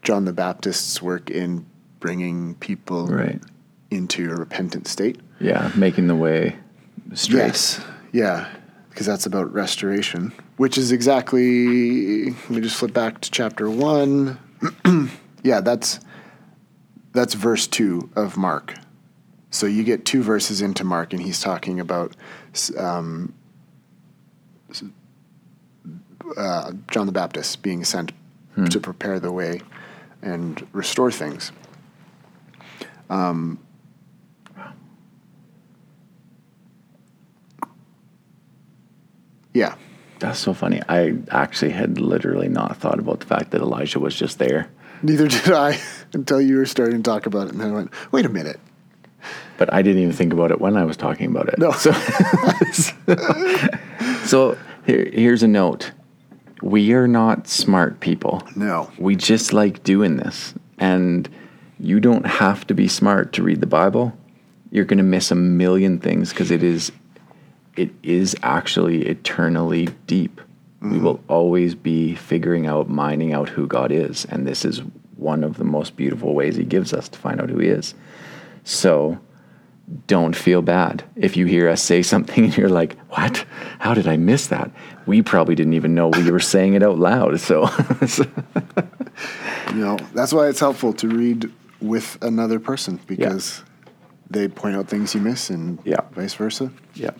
[0.04, 1.66] John the Baptist's work in
[2.00, 3.42] bringing people right.
[3.90, 6.58] into a repentant state yeah making the way
[7.14, 7.40] straight.
[7.40, 7.82] Yes.
[8.12, 8.50] Yeah.
[8.90, 12.26] Because that's about restoration, which is exactly.
[12.26, 14.38] Let me just flip back to chapter one.
[15.44, 16.00] yeah, that's
[17.12, 18.76] that's verse two of Mark.
[19.50, 22.16] So you get two verses into Mark, and he's talking about
[22.78, 23.34] um,
[26.38, 28.12] uh, John the Baptist being sent
[28.56, 28.66] hmm.
[28.66, 29.62] to prepare the way
[30.22, 31.52] and restore things.
[33.10, 33.60] Um,
[39.54, 39.76] Yeah.
[40.20, 40.82] That's so funny.
[40.88, 44.70] I actually had literally not thought about the fact that Elijah was just there.
[45.02, 45.80] Neither did I
[46.14, 47.54] until you were starting to talk about it.
[47.54, 48.60] And then I went, wait a minute.
[49.58, 51.60] But I didn't even think about it when I was talking about it.
[51.60, 51.72] No.
[51.72, 51.92] So,
[54.26, 55.92] so here, here's a note
[56.62, 58.42] we are not smart people.
[58.56, 58.90] No.
[58.98, 60.54] We just like doing this.
[60.78, 61.30] And
[61.78, 64.18] you don't have to be smart to read the Bible.
[64.72, 66.94] You're going to miss a million things because it is
[67.76, 70.40] it is actually eternally deep.
[70.82, 70.92] Mm-hmm.
[70.94, 74.26] We will always be figuring out, mining out who God is.
[74.26, 74.82] And this is
[75.18, 77.94] one of the most beautiful ways He gives us to find out who He is.
[78.64, 79.18] So
[80.08, 83.46] don't feel bad if you hear us say something and you're like, "What?
[83.80, 84.72] How did I miss that?"
[85.06, 87.40] We probably didn't even know we were saying it out loud.
[87.42, 87.70] So,
[89.74, 93.64] You know, that's why it's helpful to read with another person because
[94.30, 96.02] they point out things you miss and Yeah.
[96.12, 96.72] vice versa.
[96.96, 97.12] yeah.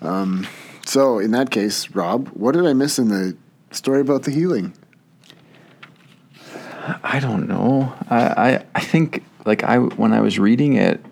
[0.00, 0.46] Um,
[0.86, 3.36] so, in that case, Rob, what did I miss in the
[3.70, 4.72] story about the healing?
[7.02, 7.92] I don't know.
[8.08, 11.04] I, I I think like I when I was reading it,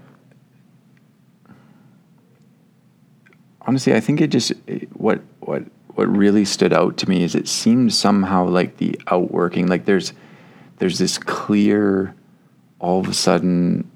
[3.62, 4.52] honestly, I think it just
[4.94, 9.66] what what what really stood out to me is it seemed somehow like the outworking
[9.66, 10.12] like there's
[10.78, 12.14] there's this clear
[12.78, 13.90] all of a sudden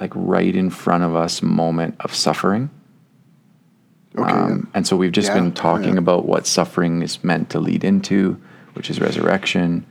[0.00, 2.70] like right in front of us moment of suffering.
[4.16, 4.30] Okay.
[4.30, 6.00] Um, and so we've just Yeah, been talking yeah.
[6.00, 8.40] about what suffering is meant to lead into,
[8.74, 9.86] which is resurrection,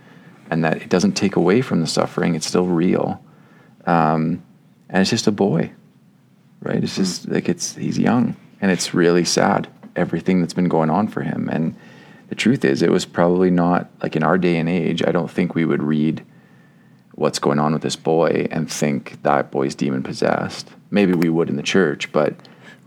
[0.49, 3.23] and that it doesn't take away from the suffering; it's still real.
[3.87, 4.43] Um,
[4.89, 5.71] and it's just a boy,
[6.61, 6.83] right?
[6.83, 11.07] It's just like it's he's young, and it's really sad everything that's been going on
[11.07, 11.49] for him.
[11.51, 11.75] And
[12.29, 15.03] the truth is, it was probably not like in our day and age.
[15.05, 16.23] I don't think we would read
[17.15, 20.69] what's going on with this boy and think that boy's demon possessed.
[20.91, 22.35] Maybe we would in the church, but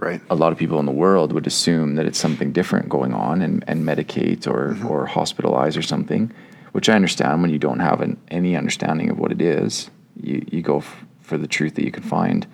[0.05, 0.21] right.
[0.31, 3.43] a lot of people in the world would assume that it's something different going on
[3.43, 6.33] and, and medicate or, or hospitalize or something,
[6.73, 9.91] which I understand when you don't have an, any understanding of what it is.
[10.21, 12.47] You, you go f- for the truth that you can find.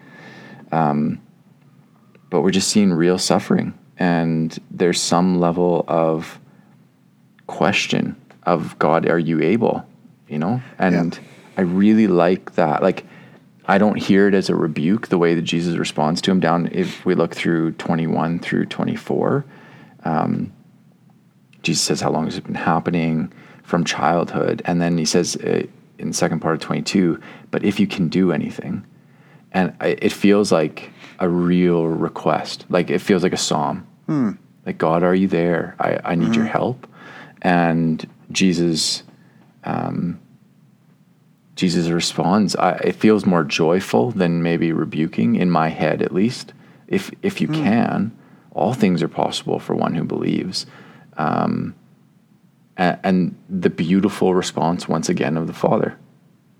[0.72, 1.20] Um,
[2.30, 3.74] but we're just seeing real suffering.
[3.98, 6.38] And there's some level of
[7.46, 9.84] question of God, are you able?
[10.28, 10.62] You know?
[10.78, 11.18] And
[11.56, 12.82] I really like that.
[12.82, 13.04] Like,
[13.70, 16.68] I don't hear it as a rebuke the way that Jesus responds to him down
[16.72, 19.44] if we look through 21 through 24
[20.04, 20.52] um,
[21.62, 24.60] Jesus says how long has it been happening from childhood?
[24.64, 25.62] And then he says uh,
[26.00, 27.20] in the second part of 22
[27.52, 28.84] but if you can do anything.
[29.52, 33.86] And I, it feels like a real request like it feels like a psalm.
[34.66, 35.76] Like God are you there?
[35.78, 36.88] I, I need your help.
[37.42, 39.04] And Jesus
[41.60, 46.54] Jesus responds, I, it feels more joyful than maybe rebuking in my head, at least.
[46.88, 48.16] If if you can,
[48.52, 50.64] all things are possible for one who believes.
[51.18, 51.74] Um,
[52.78, 55.98] and, and the beautiful response, once again, of the Father,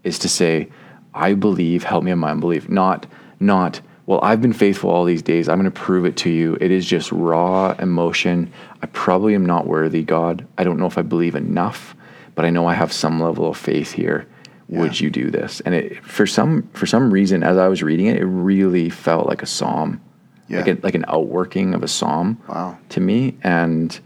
[0.05, 0.69] is to say,
[1.15, 1.85] "I believe.
[1.85, 3.07] Help me in my unbelief." Not
[3.41, 3.81] not.
[4.05, 5.49] Well, I've been faithful all these days.
[5.49, 6.59] I'm going to prove it to you.
[6.61, 8.53] It is just raw emotion.
[8.83, 10.47] I probably am not worthy, God.
[10.59, 11.97] I don't know if I believe enough,
[12.35, 14.27] but I know I have some level of faith here
[14.71, 15.05] would Yeah.
[15.05, 18.17] you do this and it for some for some reason as i was reading it
[18.17, 20.01] it really felt like a psalm
[20.49, 22.79] like, a, like an outworking of a psalm Wow.
[22.91, 23.99] to me and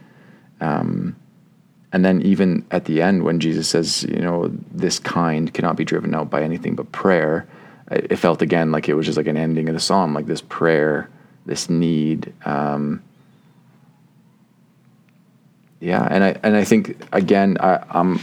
[0.60, 1.16] um
[1.92, 5.84] and then even at the end when jesus says you know this kind cannot be
[5.84, 7.46] driven out by anything but prayer
[7.90, 10.26] it it felt again like it was just like an ending of the psalm like
[10.26, 11.08] this prayer
[11.46, 13.02] this need um
[15.80, 18.18] yeah and i and i think again i i'm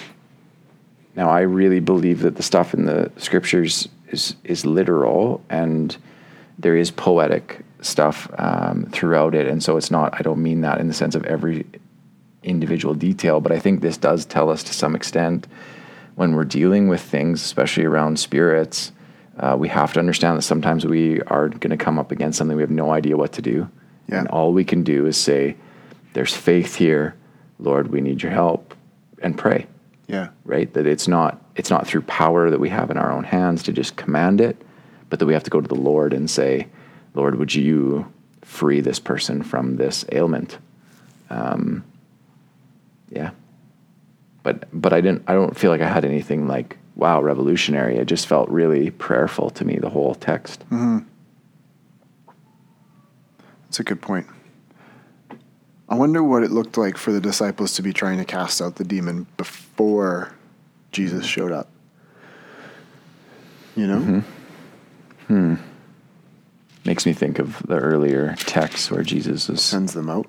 [1.16, 5.96] now, I really believe that the stuff in the scriptures is is literal, and
[6.58, 9.48] there is poetic stuff um, throughout it.
[9.48, 10.14] And so it's not.
[10.18, 11.66] I don't mean that in the sense of every
[12.44, 15.48] individual detail, but I think this does tell us to some extent
[16.16, 18.92] when we're dealing with things, especially around spirits.
[19.38, 22.56] Uh, we have to understand that sometimes we are going to come up against something
[22.58, 23.68] we have no idea what to do,
[24.08, 24.20] Yeah.
[24.20, 25.56] and all we can do is say,
[26.14, 27.16] "There's faith here,
[27.60, 27.90] Lord.
[27.92, 28.76] We need your help,"
[29.22, 29.68] and pray
[30.12, 30.30] Yeah.
[30.44, 30.72] right?
[30.74, 33.72] That it's not it's not through power that we have in our own hands to
[33.72, 34.62] just command it,
[35.10, 36.68] but that we have to go to the Lord and say,
[37.14, 40.58] Lord, would you free this person from this ailment?
[41.30, 41.86] Um,
[43.10, 43.32] yeah,
[44.44, 45.24] but but I didn't.
[45.28, 47.96] I don't feel like I had anything like wow revolutionary.
[47.98, 49.78] It just felt really prayerful to me.
[49.78, 50.64] The whole text.
[53.64, 54.28] That's a good point.
[55.92, 58.76] I wonder what it looked like for the disciples to be trying to cast out
[58.76, 60.32] the demon before
[60.94, 61.70] Jesus showed up.
[63.76, 64.24] You know?
[65.28, 65.56] hmm,
[66.86, 70.28] Makes me think of the earlier text where Jesus is Sends them out.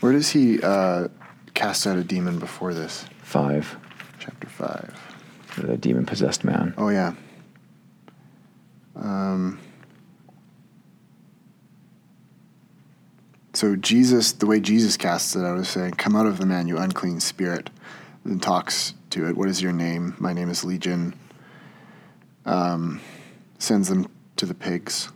[0.00, 1.08] Where does he uh,
[1.54, 3.04] cast out a demon before this?
[3.22, 3.76] five,
[4.18, 5.56] Chapter 5.
[5.58, 6.72] the demon possessed man.
[6.78, 7.14] Oh, yeah.
[9.00, 9.58] Um,
[13.54, 16.68] so, Jesus, the way Jesus casts it I was saying, Come out of the man,
[16.68, 17.70] you unclean spirit.
[18.24, 20.14] And talks to it, What is your name?
[20.18, 21.14] My name is Legion.
[22.44, 23.00] Um,
[23.58, 25.10] sends them to the pigs.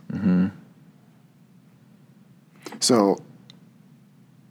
[2.79, 3.17] So,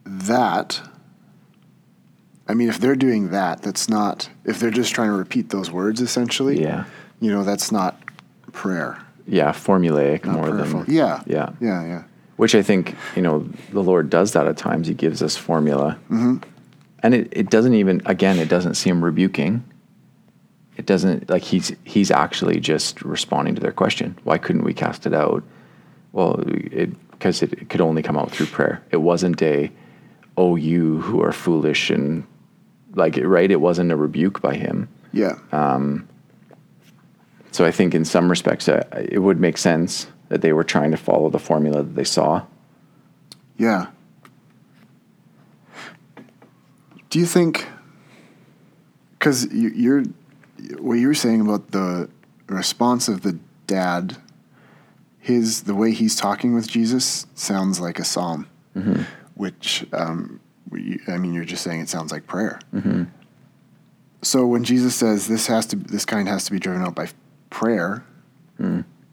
[0.04, 0.80] that
[2.48, 4.28] I mean, if they're doing that, that's not.
[4.44, 6.84] If they're just trying to repeat those words, essentially, Yeah.
[7.20, 7.98] you know, that's not
[8.52, 8.98] prayer.
[9.26, 10.84] Yeah, formulaic Not more prayerful.
[10.84, 11.50] than yeah, yeah.
[11.60, 12.02] yeah, yeah.
[12.36, 14.88] Which I think, you know, the Lord does that at times.
[14.88, 15.98] He gives us formula.
[16.10, 16.38] Mm-hmm.
[17.02, 19.62] And it, it doesn't even, again, it doesn't seem rebuking.
[20.76, 24.18] It doesn't, like, he's, he's actually just responding to their question.
[24.24, 25.44] Why couldn't we cast it out?
[26.12, 28.82] Well, it, because it, it could only come out through prayer.
[28.90, 29.70] It wasn't a,
[30.36, 32.26] oh, you who are foolish and,
[32.94, 33.50] like, right?
[33.50, 34.88] It wasn't a rebuke by him.
[35.12, 35.36] Yeah.
[37.52, 40.90] So I think in some respects, uh, it would make sense that they were trying
[40.90, 42.44] to follow the formula that they saw.
[43.58, 43.88] Yeah.
[47.10, 47.68] Do you think?
[49.12, 50.02] Because you, you're
[50.78, 52.08] what you were saying about the
[52.46, 54.16] response of the dad,
[55.20, 58.48] his the way he's talking with Jesus sounds like a psalm,
[59.34, 60.40] which um,
[61.06, 62.58] I mean, you're just saying it sounds like prayer.
[64.22, 67.08] So when Jesus says this has to this kind has to be driven out by
[67.52, 68.04] prayer,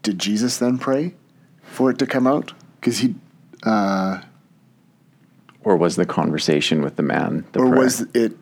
[0.02, 1.14] did Jesus then pray
[1.62, 2.52] for it to come out?
[2.80, 3.14] Because he.
[3.62, 4.22] Uh,
[5.62, 7.78] Or was the conversation with the man the or prayer?
[7.80, 8.36] was it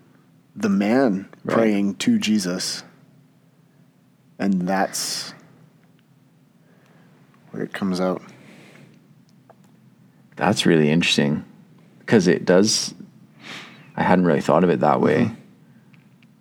[0.54, 1.54] the man Right.
[1.54, 2.84] praying to Jesus?
[4.38, 5.34] And that's
[7.50, 8.22] where it comes out.
[10.36, 11.44] That's really interesting
[11.98, 12.94] because it does.
[13.96, 15.34] I hadn't really thought of it that way Mm-hmm.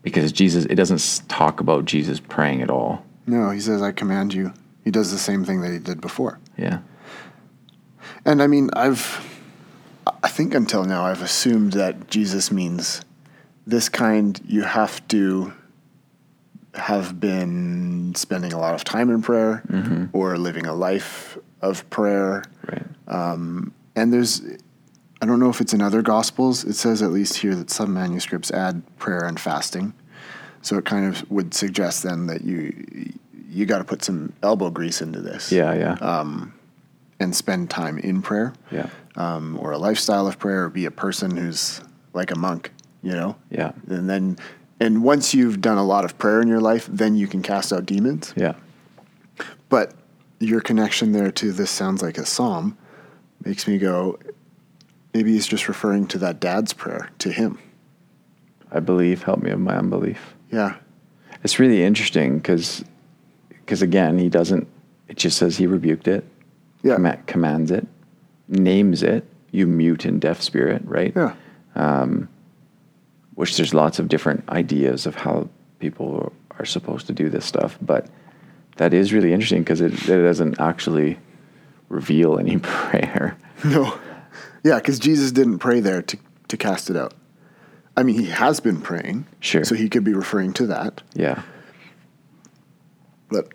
[0.03, 0.65] because Jesus.
[0.65, 3.03] It doesn't talk about Jesus praying at all.
[3.27, 4.53] No, he says, I command you.
[4.83, 6.39] He does the same thing that he did before.
[6.57, 6.79] Yeah.
[8.25, 9.25] And I mean, I've,
[10.23, 13.01] I think until now, I've assumed that Jesus means
[13.65, 15.53] this kind you have to
[16.73, 20.05] have been spending a lot of time in prayer mm-hmm.
[20.13, 22.43] or living a life of prayer.
[22.71, 22.85] Right.
[23.07, 24.41] Um, and there's,
[25.21, 26.63] I don't know if it's in other gospels.
[26.63, 29.93] It says at least here that some manuscripts add prayer and fasting.
[30.67, 33.13] So it kind of would suggest then that you
[33.49, 35.73] you got to put some elbow grease into this yeah.
[35.73, 35.93] Yeah.
[36.01, 36.45] Uh,
[37.21, 38.89] and spend time in prayer, yeah.
[39.15, 41.79] um, or a lifestyle of prayer, or be a person who's
[42.11, 43.37] like a monk, you know.
[43.49, 43.71] Yeah.
[43.87, 44.37] And then,
[44.81, 47.71] and once you've done a lot of prayer in your life, then you can cast
[47.71, 48.33] out demons.
[48.35, 48.55] Yeah.
[49.69, 49.93] But
[50.39, 52.77] your connection there to this sounds like a psalm
[53.45, 54.19] makes me go,
[55.13, 57.57] maybe he's just referring to that dad's prayer to him.
[58.69, 59.23] I believe.
[59.23, 60.35] Help me of my unbelief.
[60.51, 60.77] Yeah.
[61.43, 62.83] It's really interesting because,
[63.49, 64.67] because again, he doesn't.
[65.07, 66.25] It just says he rebuked it.
[66.83, 66.95] Yeah.
[66.95, 67.87] comma- commands it,
[68.47, 69.25] names it.
[69.51, 71.13] You mute and deaf spirit, right?
[71.15, 71.33] Yeah.
[71.75, 72.29] Um,
[73.35, 75.47] which there's lots of different ideas of how
[75.79, 78.07] people are supposed to do this stuff but
[78.77, 81.19] that is really interesting because it, it doesn't actually
[81.89, 83.97] reveal any prayer No.
[84.63, 86.17] Yeah, because Jesus didn't pray there to,
[86.47, 87.13] to cast it out.
[87.97, 89.25] I mean, he has been praying.
[89.41, 89.63] Sure.
[89.65, 91.01] So he could be referring to that.
[91.15, 91.41] yeah
[93.29, 93.49] But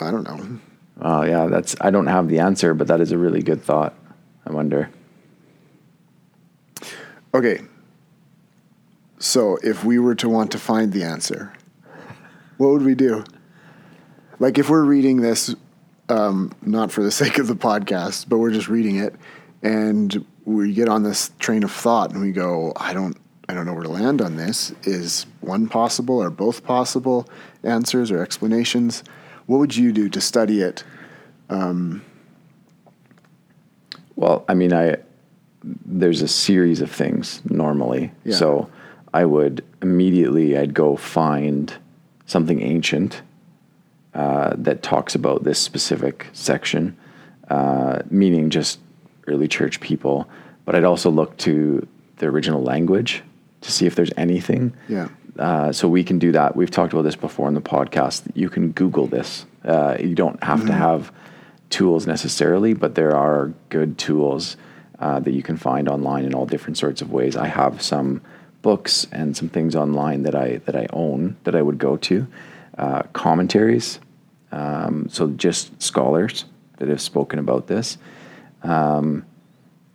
[0.00, 0.60] I don't know.
[1.00, 3.94] oh yeah that's i don't have the answer but that is a really good thought
[4.46, 4.88] i wonder
[7.34, 7.60] Okay.
[9.18, 11.52] So if we were to want to find the answer,
[12.56, 13.24] what would we do?
[14.38, 15.54] Like if we're reading this,
[16.08, 19.14] um, not for the sake of the podcast, but we're just reading it,
[19.62, 23.18] and we get on this train of thought, and we go, I don't,
[23.48, 24.72] I don't know where to land on this.
[24.82, 27.28] Is one possible or both possible
[27.62, 29.04] answers or explanations?
[29.46, 30.84] What would you do to study it?
[34.16, 34.96] well i mean i
[35.84, 38.34] there's a series of things normally Yeah.
[38.36, 38.70] so
[39.14, 41.72] i would immediately i'd go find
[42.26, 43.22] something ancient
[44.14, 46.96] uh, that talks about this specific section
[47.48, 48.80] uh, meaning just
[49.28, 50.28] early church people
[50.64, 51.86] but i'd also look to
[52.16, 53.22] the original language
[53.62, 55.08] to see if there's anything Yeah.
[55.38, 56.56] uh, so we can do that.
[56.56, 58.22] We've talked about this before in the podcast.
[58.34, 59.46] You can Google this.
[59.64, 61.10] Uh, you don't have to have
[61.70, 64.56] tools necessarily, but there are good tools
[65.00, 67.36] uh, that you can find online in all different sorts of ways.
[67.36, 68.20] I have some
[68.62, 72.26] books and some things online that I that I own that I would go to,
[72.78, 73.98] uh, commentaries.
[74.52, 76.44] Um, so just scholars
[76.78, 77.98] that have spoken about this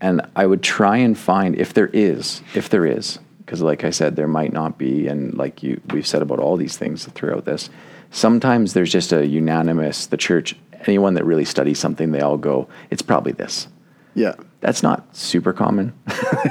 [0.02, 3.90] and I would try and find if there is, if there is, because like I
[3.90, 7.46] said, there might not be, and like you we've said about all these things throughout
[7.46, 7.70] this.
[8.12, 10.08] Sometimes there's just a unanimous.
[10.08, 13.68] The church, anyone that really studies something, they all go, "It's probably this."
[14.14, 14.36] Yeah.
[14.60, 15.94] That's not super common,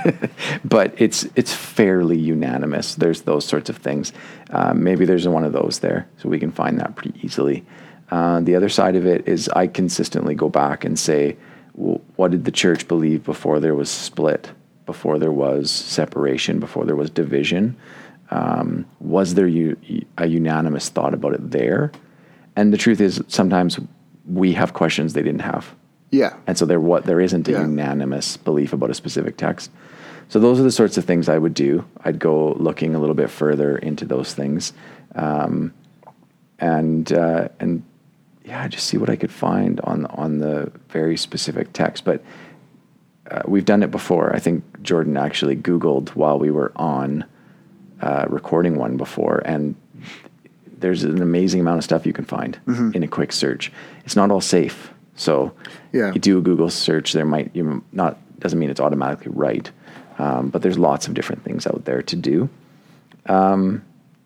[0.65, 2.97] but it's it's fairly unanimous.
[2.97, 4.13] There's those sorts of things.
[4.51, 7.65] Uh, maybe there's one of those there, so we can find that pretty easily.
[8.11, 11.37] Uh, the other side of it is I consistently go back and say,
[11.75, 14.51] what did the church believe before there was split?
[14.91, 17.77] Before there was separation, before there was division?
[18.33, 19.77] Um, was there u-
[20.19, 21.93] a unanimous thought about it there?
[22.57, 23.79] And the truth is, sometimes
[24.27, 25.65] we have questions they didn't have.
[26.11, 26.35] Yeah.
[26.49, 27.61] And so there what there isn't a Yeah.
[27.63, 29.71] unanimous belief about a specific text.
[30.29, 31.85] So those are the sorts of things I would do.
[32.05, 34.73] I'd go looking a little bit further into those things,
[35.15, 35.73] um,
[36.59, 37.83] and uh, and
[38.45, 42.05] yeah, just see what I could find on on the very specific text.
[42.05, 42.23] But
[43.31, 44.35] uh, we've done it before.
[44.35, 47.25] I think Jordan actually Googled while we were on
[48.01, 49.75] uh, recording one before, and
[50.79, 52.59] there's an amazing amount of stuff you can find
[52.95, 53.71] in a quick search.
[54.05, 55.53] It's not all safe, so
[55.93, 56.13] Yeah.
[56.15, 57.13] you do a Google search.
[57.13, 59.71] There might you not doesn't mean it's automatically right,
[60.19, 62.49] um, but there's lots of different things out there to do.
[63.27, 63.83] Um,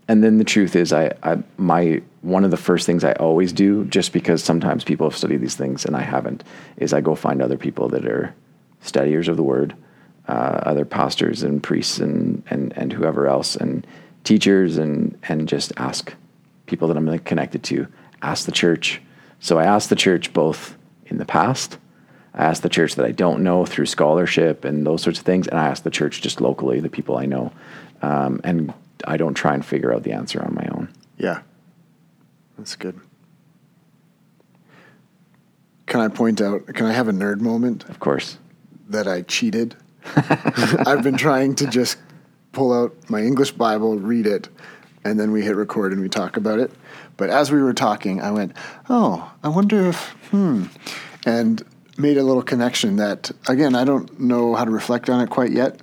[0.07, 3.53] and then the truth is, I, I my one of the first things I always
[3.53, 6.45] do, just because sometimes people have studied these things and I haven't,
[6.77, 8.33] is I go find other people that are
[8.81, 9.75] studiers of the word,
[10.29, 13.87] uh, other pastors and priests and, and and whoever else and
[14.25, 16.15] teachers and and just ask
[16.67, 17.87] people that I'm like, connected to,
[18.23, 19.01] ask the church.
[19.41, 21.79] So I asked the church both in the past.
[22.33, 25.47] I asked the church that I don't know through scholarship and those sorts of things,
[25.47, 27.53] and I asked the church just locally, the people I know,
[28.03, 28.73] um, and
[29.07, 30.89] I don't try and figure out the answer on my own.
[31.19, 31.43] Yeah.
[32.59, 32.99] That's good.
[35.87, 38.39] Can I point out, can I have a nerd moment Of course,
[38.89, 39.77] that I cheated?
[40.87, 41.99] I've been trying to just
[42.53, 44.49] pull out my English Bible, read it,
[45.05, 46.71] and then we hit record and we talk about it.
[47.17, 48.53] But as we were talking, I went,
[48.89, 50.65] oh, I wonder if, hmm,
[51.25, 51.63] and
[51.97, 55.53] made a little connection that, again, I don't know how to reflect on it quite
[55.53, 55.81] yet.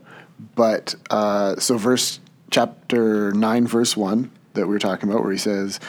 [0.55, 2.19] But uh, so, verse
[2.49, 5.79] chapter 9, verse 1 that we were talking about, where he says,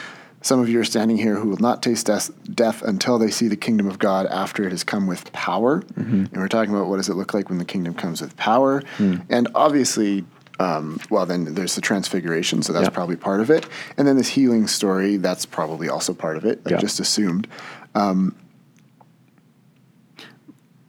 [0.43, 3.47] Some of you are standing here who will not taste death, death until they see
[3.47, 5.81] the kingdom of God after it has come with power.
[5.95, 8.83] And we're talking about what does it look like when the kingdom comes with power.
[8.99, 10.25] And obviously,
[10.59, 12.89] um, well, then there's the transfiguration, so that's Yeah.
[12.89, 13.65] probably part of it.
[13.97, 16.61] And then this healing story, that's probably also part of it.
[16.65, 16.77] I Yeah.
[16.77, 17.47] just assumed.
[17.95, 18.35] Um,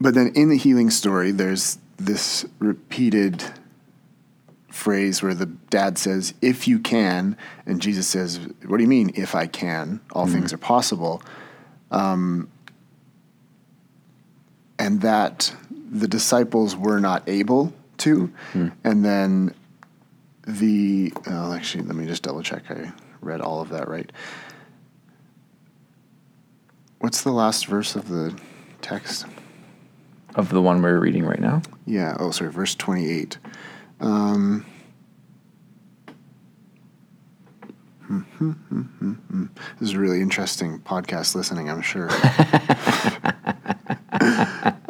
[0.00, 3.44] but then in the healing story, there's this repeated
[4.74, 9.12] phrase where the dad says, If you can, and Jesus says, What do you mean,
[9.14, 10.00] if I can?
[10.12, 11.22] All things are possible.
[11.90, 12.48] Um,
[14.78, 18.32] and that the disciples were not able to.
[18.82, 19.54] And then
[20.46, 24.10] the, oh, actually, let me just double check I read all of that right.
[26.98, 28.36] What's the last verse of the
[28.82, 29.26] text?
[30.34, 31.62] of the one we're reading right now.
[31.86, 32.16] Yeah.
[32.18, 32.50] Oh, sorry.
[32.50, 33.38] Verse 28.
[34.04, 34.66] Um,
[39.80, 42.10] this is really interesting podcast listening, I'm sure.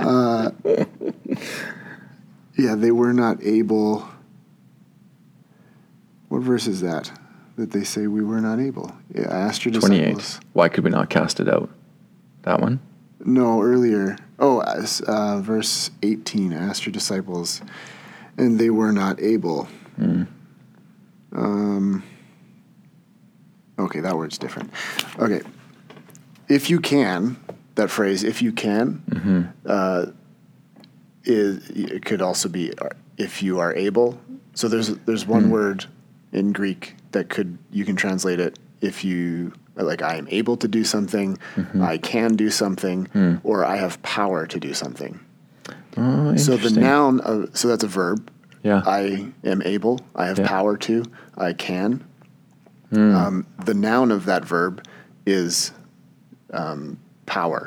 [0.00, 0.50] uh,
[2.58, 4.08] yeah, they were not able.
[6.28, 7.12] What verse is that?
[7.56, 8.96] That they say we were not able.
[9.14, 10.40] Yeah, I asked your disciples.
[10.54, 11.70] Why could we not cast it out?
[12.42, 12.80] That one.
[13.24, 14.18] No, earlier.
[14.40, 14.60] Oh,
[15.06, 16.52] uh, verse 18.
[16.52, 17.60] I asked your disciples,
[18.36, 19.68] and they were not able.
[21.32, 22.02] Um,
[23.78, 24.70] okay, that word's different.
[25.18, 25.40] Okay.
[26.48, 27.36] If you can,
[27.74, 30.06] that phrase, if you can, uh,
[31.24, 34.20] is, it could also be uh, if you are able.
[34.54, 35.86] So there's, there's one word
[36.32, 40.68] in Greek that could, you can translate it if you, like, I am able to
[40.68, 41.38] do something,
[41.80, 43.08] I can do something,
[43.42, 45.18] or I have power to do something.
[45.96, 48.30] Oh, So the noun, of, so that's a verb.
[48.62, 48.82] Yeah.
[48.86, 50.00] I am able.
[50.16, 50.48] I have Yeah.
[50.48, 51.04] power to.
[51.36, 52.02] I can.
[52.92, 54.82] Um, the noun of that verb
[55.26, 55.72] is
[56.52, 57.66] um, power.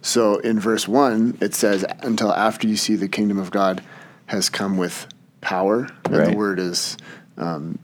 [0.00, 3.82] So in verse one, it says, "Until after you see the kingdom of God
[4.26, 5.06] has come with
[5.42, 6.30] power," and Right.
[6.30, 6.96] the word is
[7.36, 7.78] um,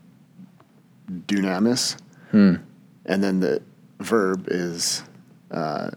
[1.27, 1.97] dunamis,
[2.31, 2.55] Hmm.
[3.05, 3.61] and then the
[4.01, 5.03] verb is
[5.51, 5.91] uh,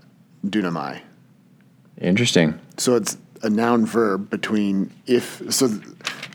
[0.45, 0.99] dunamai.
[2.01, 2.59] Interesting.
[2.77, 5.69] So it's a noun verb between if so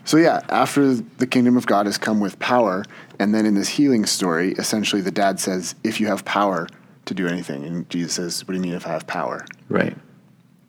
[0.03, 2.83] so yeah, after the kingdom of God has come with power,
[3.19, 6.67] and then in this healing story, essentially the dad says, if you have power
[7.05, 9.45] to do anything, and Jesus says, What do you mean if I have power?
[9.69, 9.95] Right.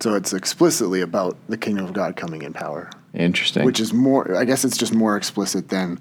[0.00, 2.90] So it's explicitly about the kingdom of God coming in power.
[3.14, 3.64] Interesting.
[3.64, 5.98] Which is more I guess it's just more explicit than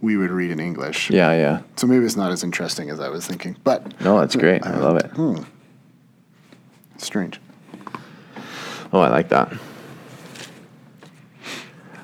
[0.00, 1.10] we would read in English.
[1.10, 1.62] yeah, yeah.
[1.76, 3.56] So maybe it's not as interesting as I was thinking.
[3.64, 4.66] But No, that's great.
[4.66, 5.10] I love it.
[6.94, 7.40] it's strange.
[8.94, 9.52] Oh, I like that.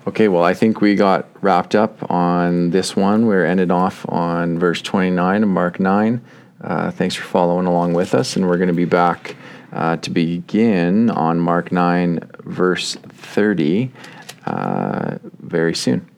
[0.09, 3.27] Okay, well, I think we got wrapped up on this one.
[3.27, 6.21] We're ended off on verse 29 of Mark 9.
[6.61, 9.37] Uh, thanks for following along with us, and we're going to be back
[9.73, 13.93] uh, to begin on Mark 9, verse 30.
[14.47, 16.10] uh, very soon.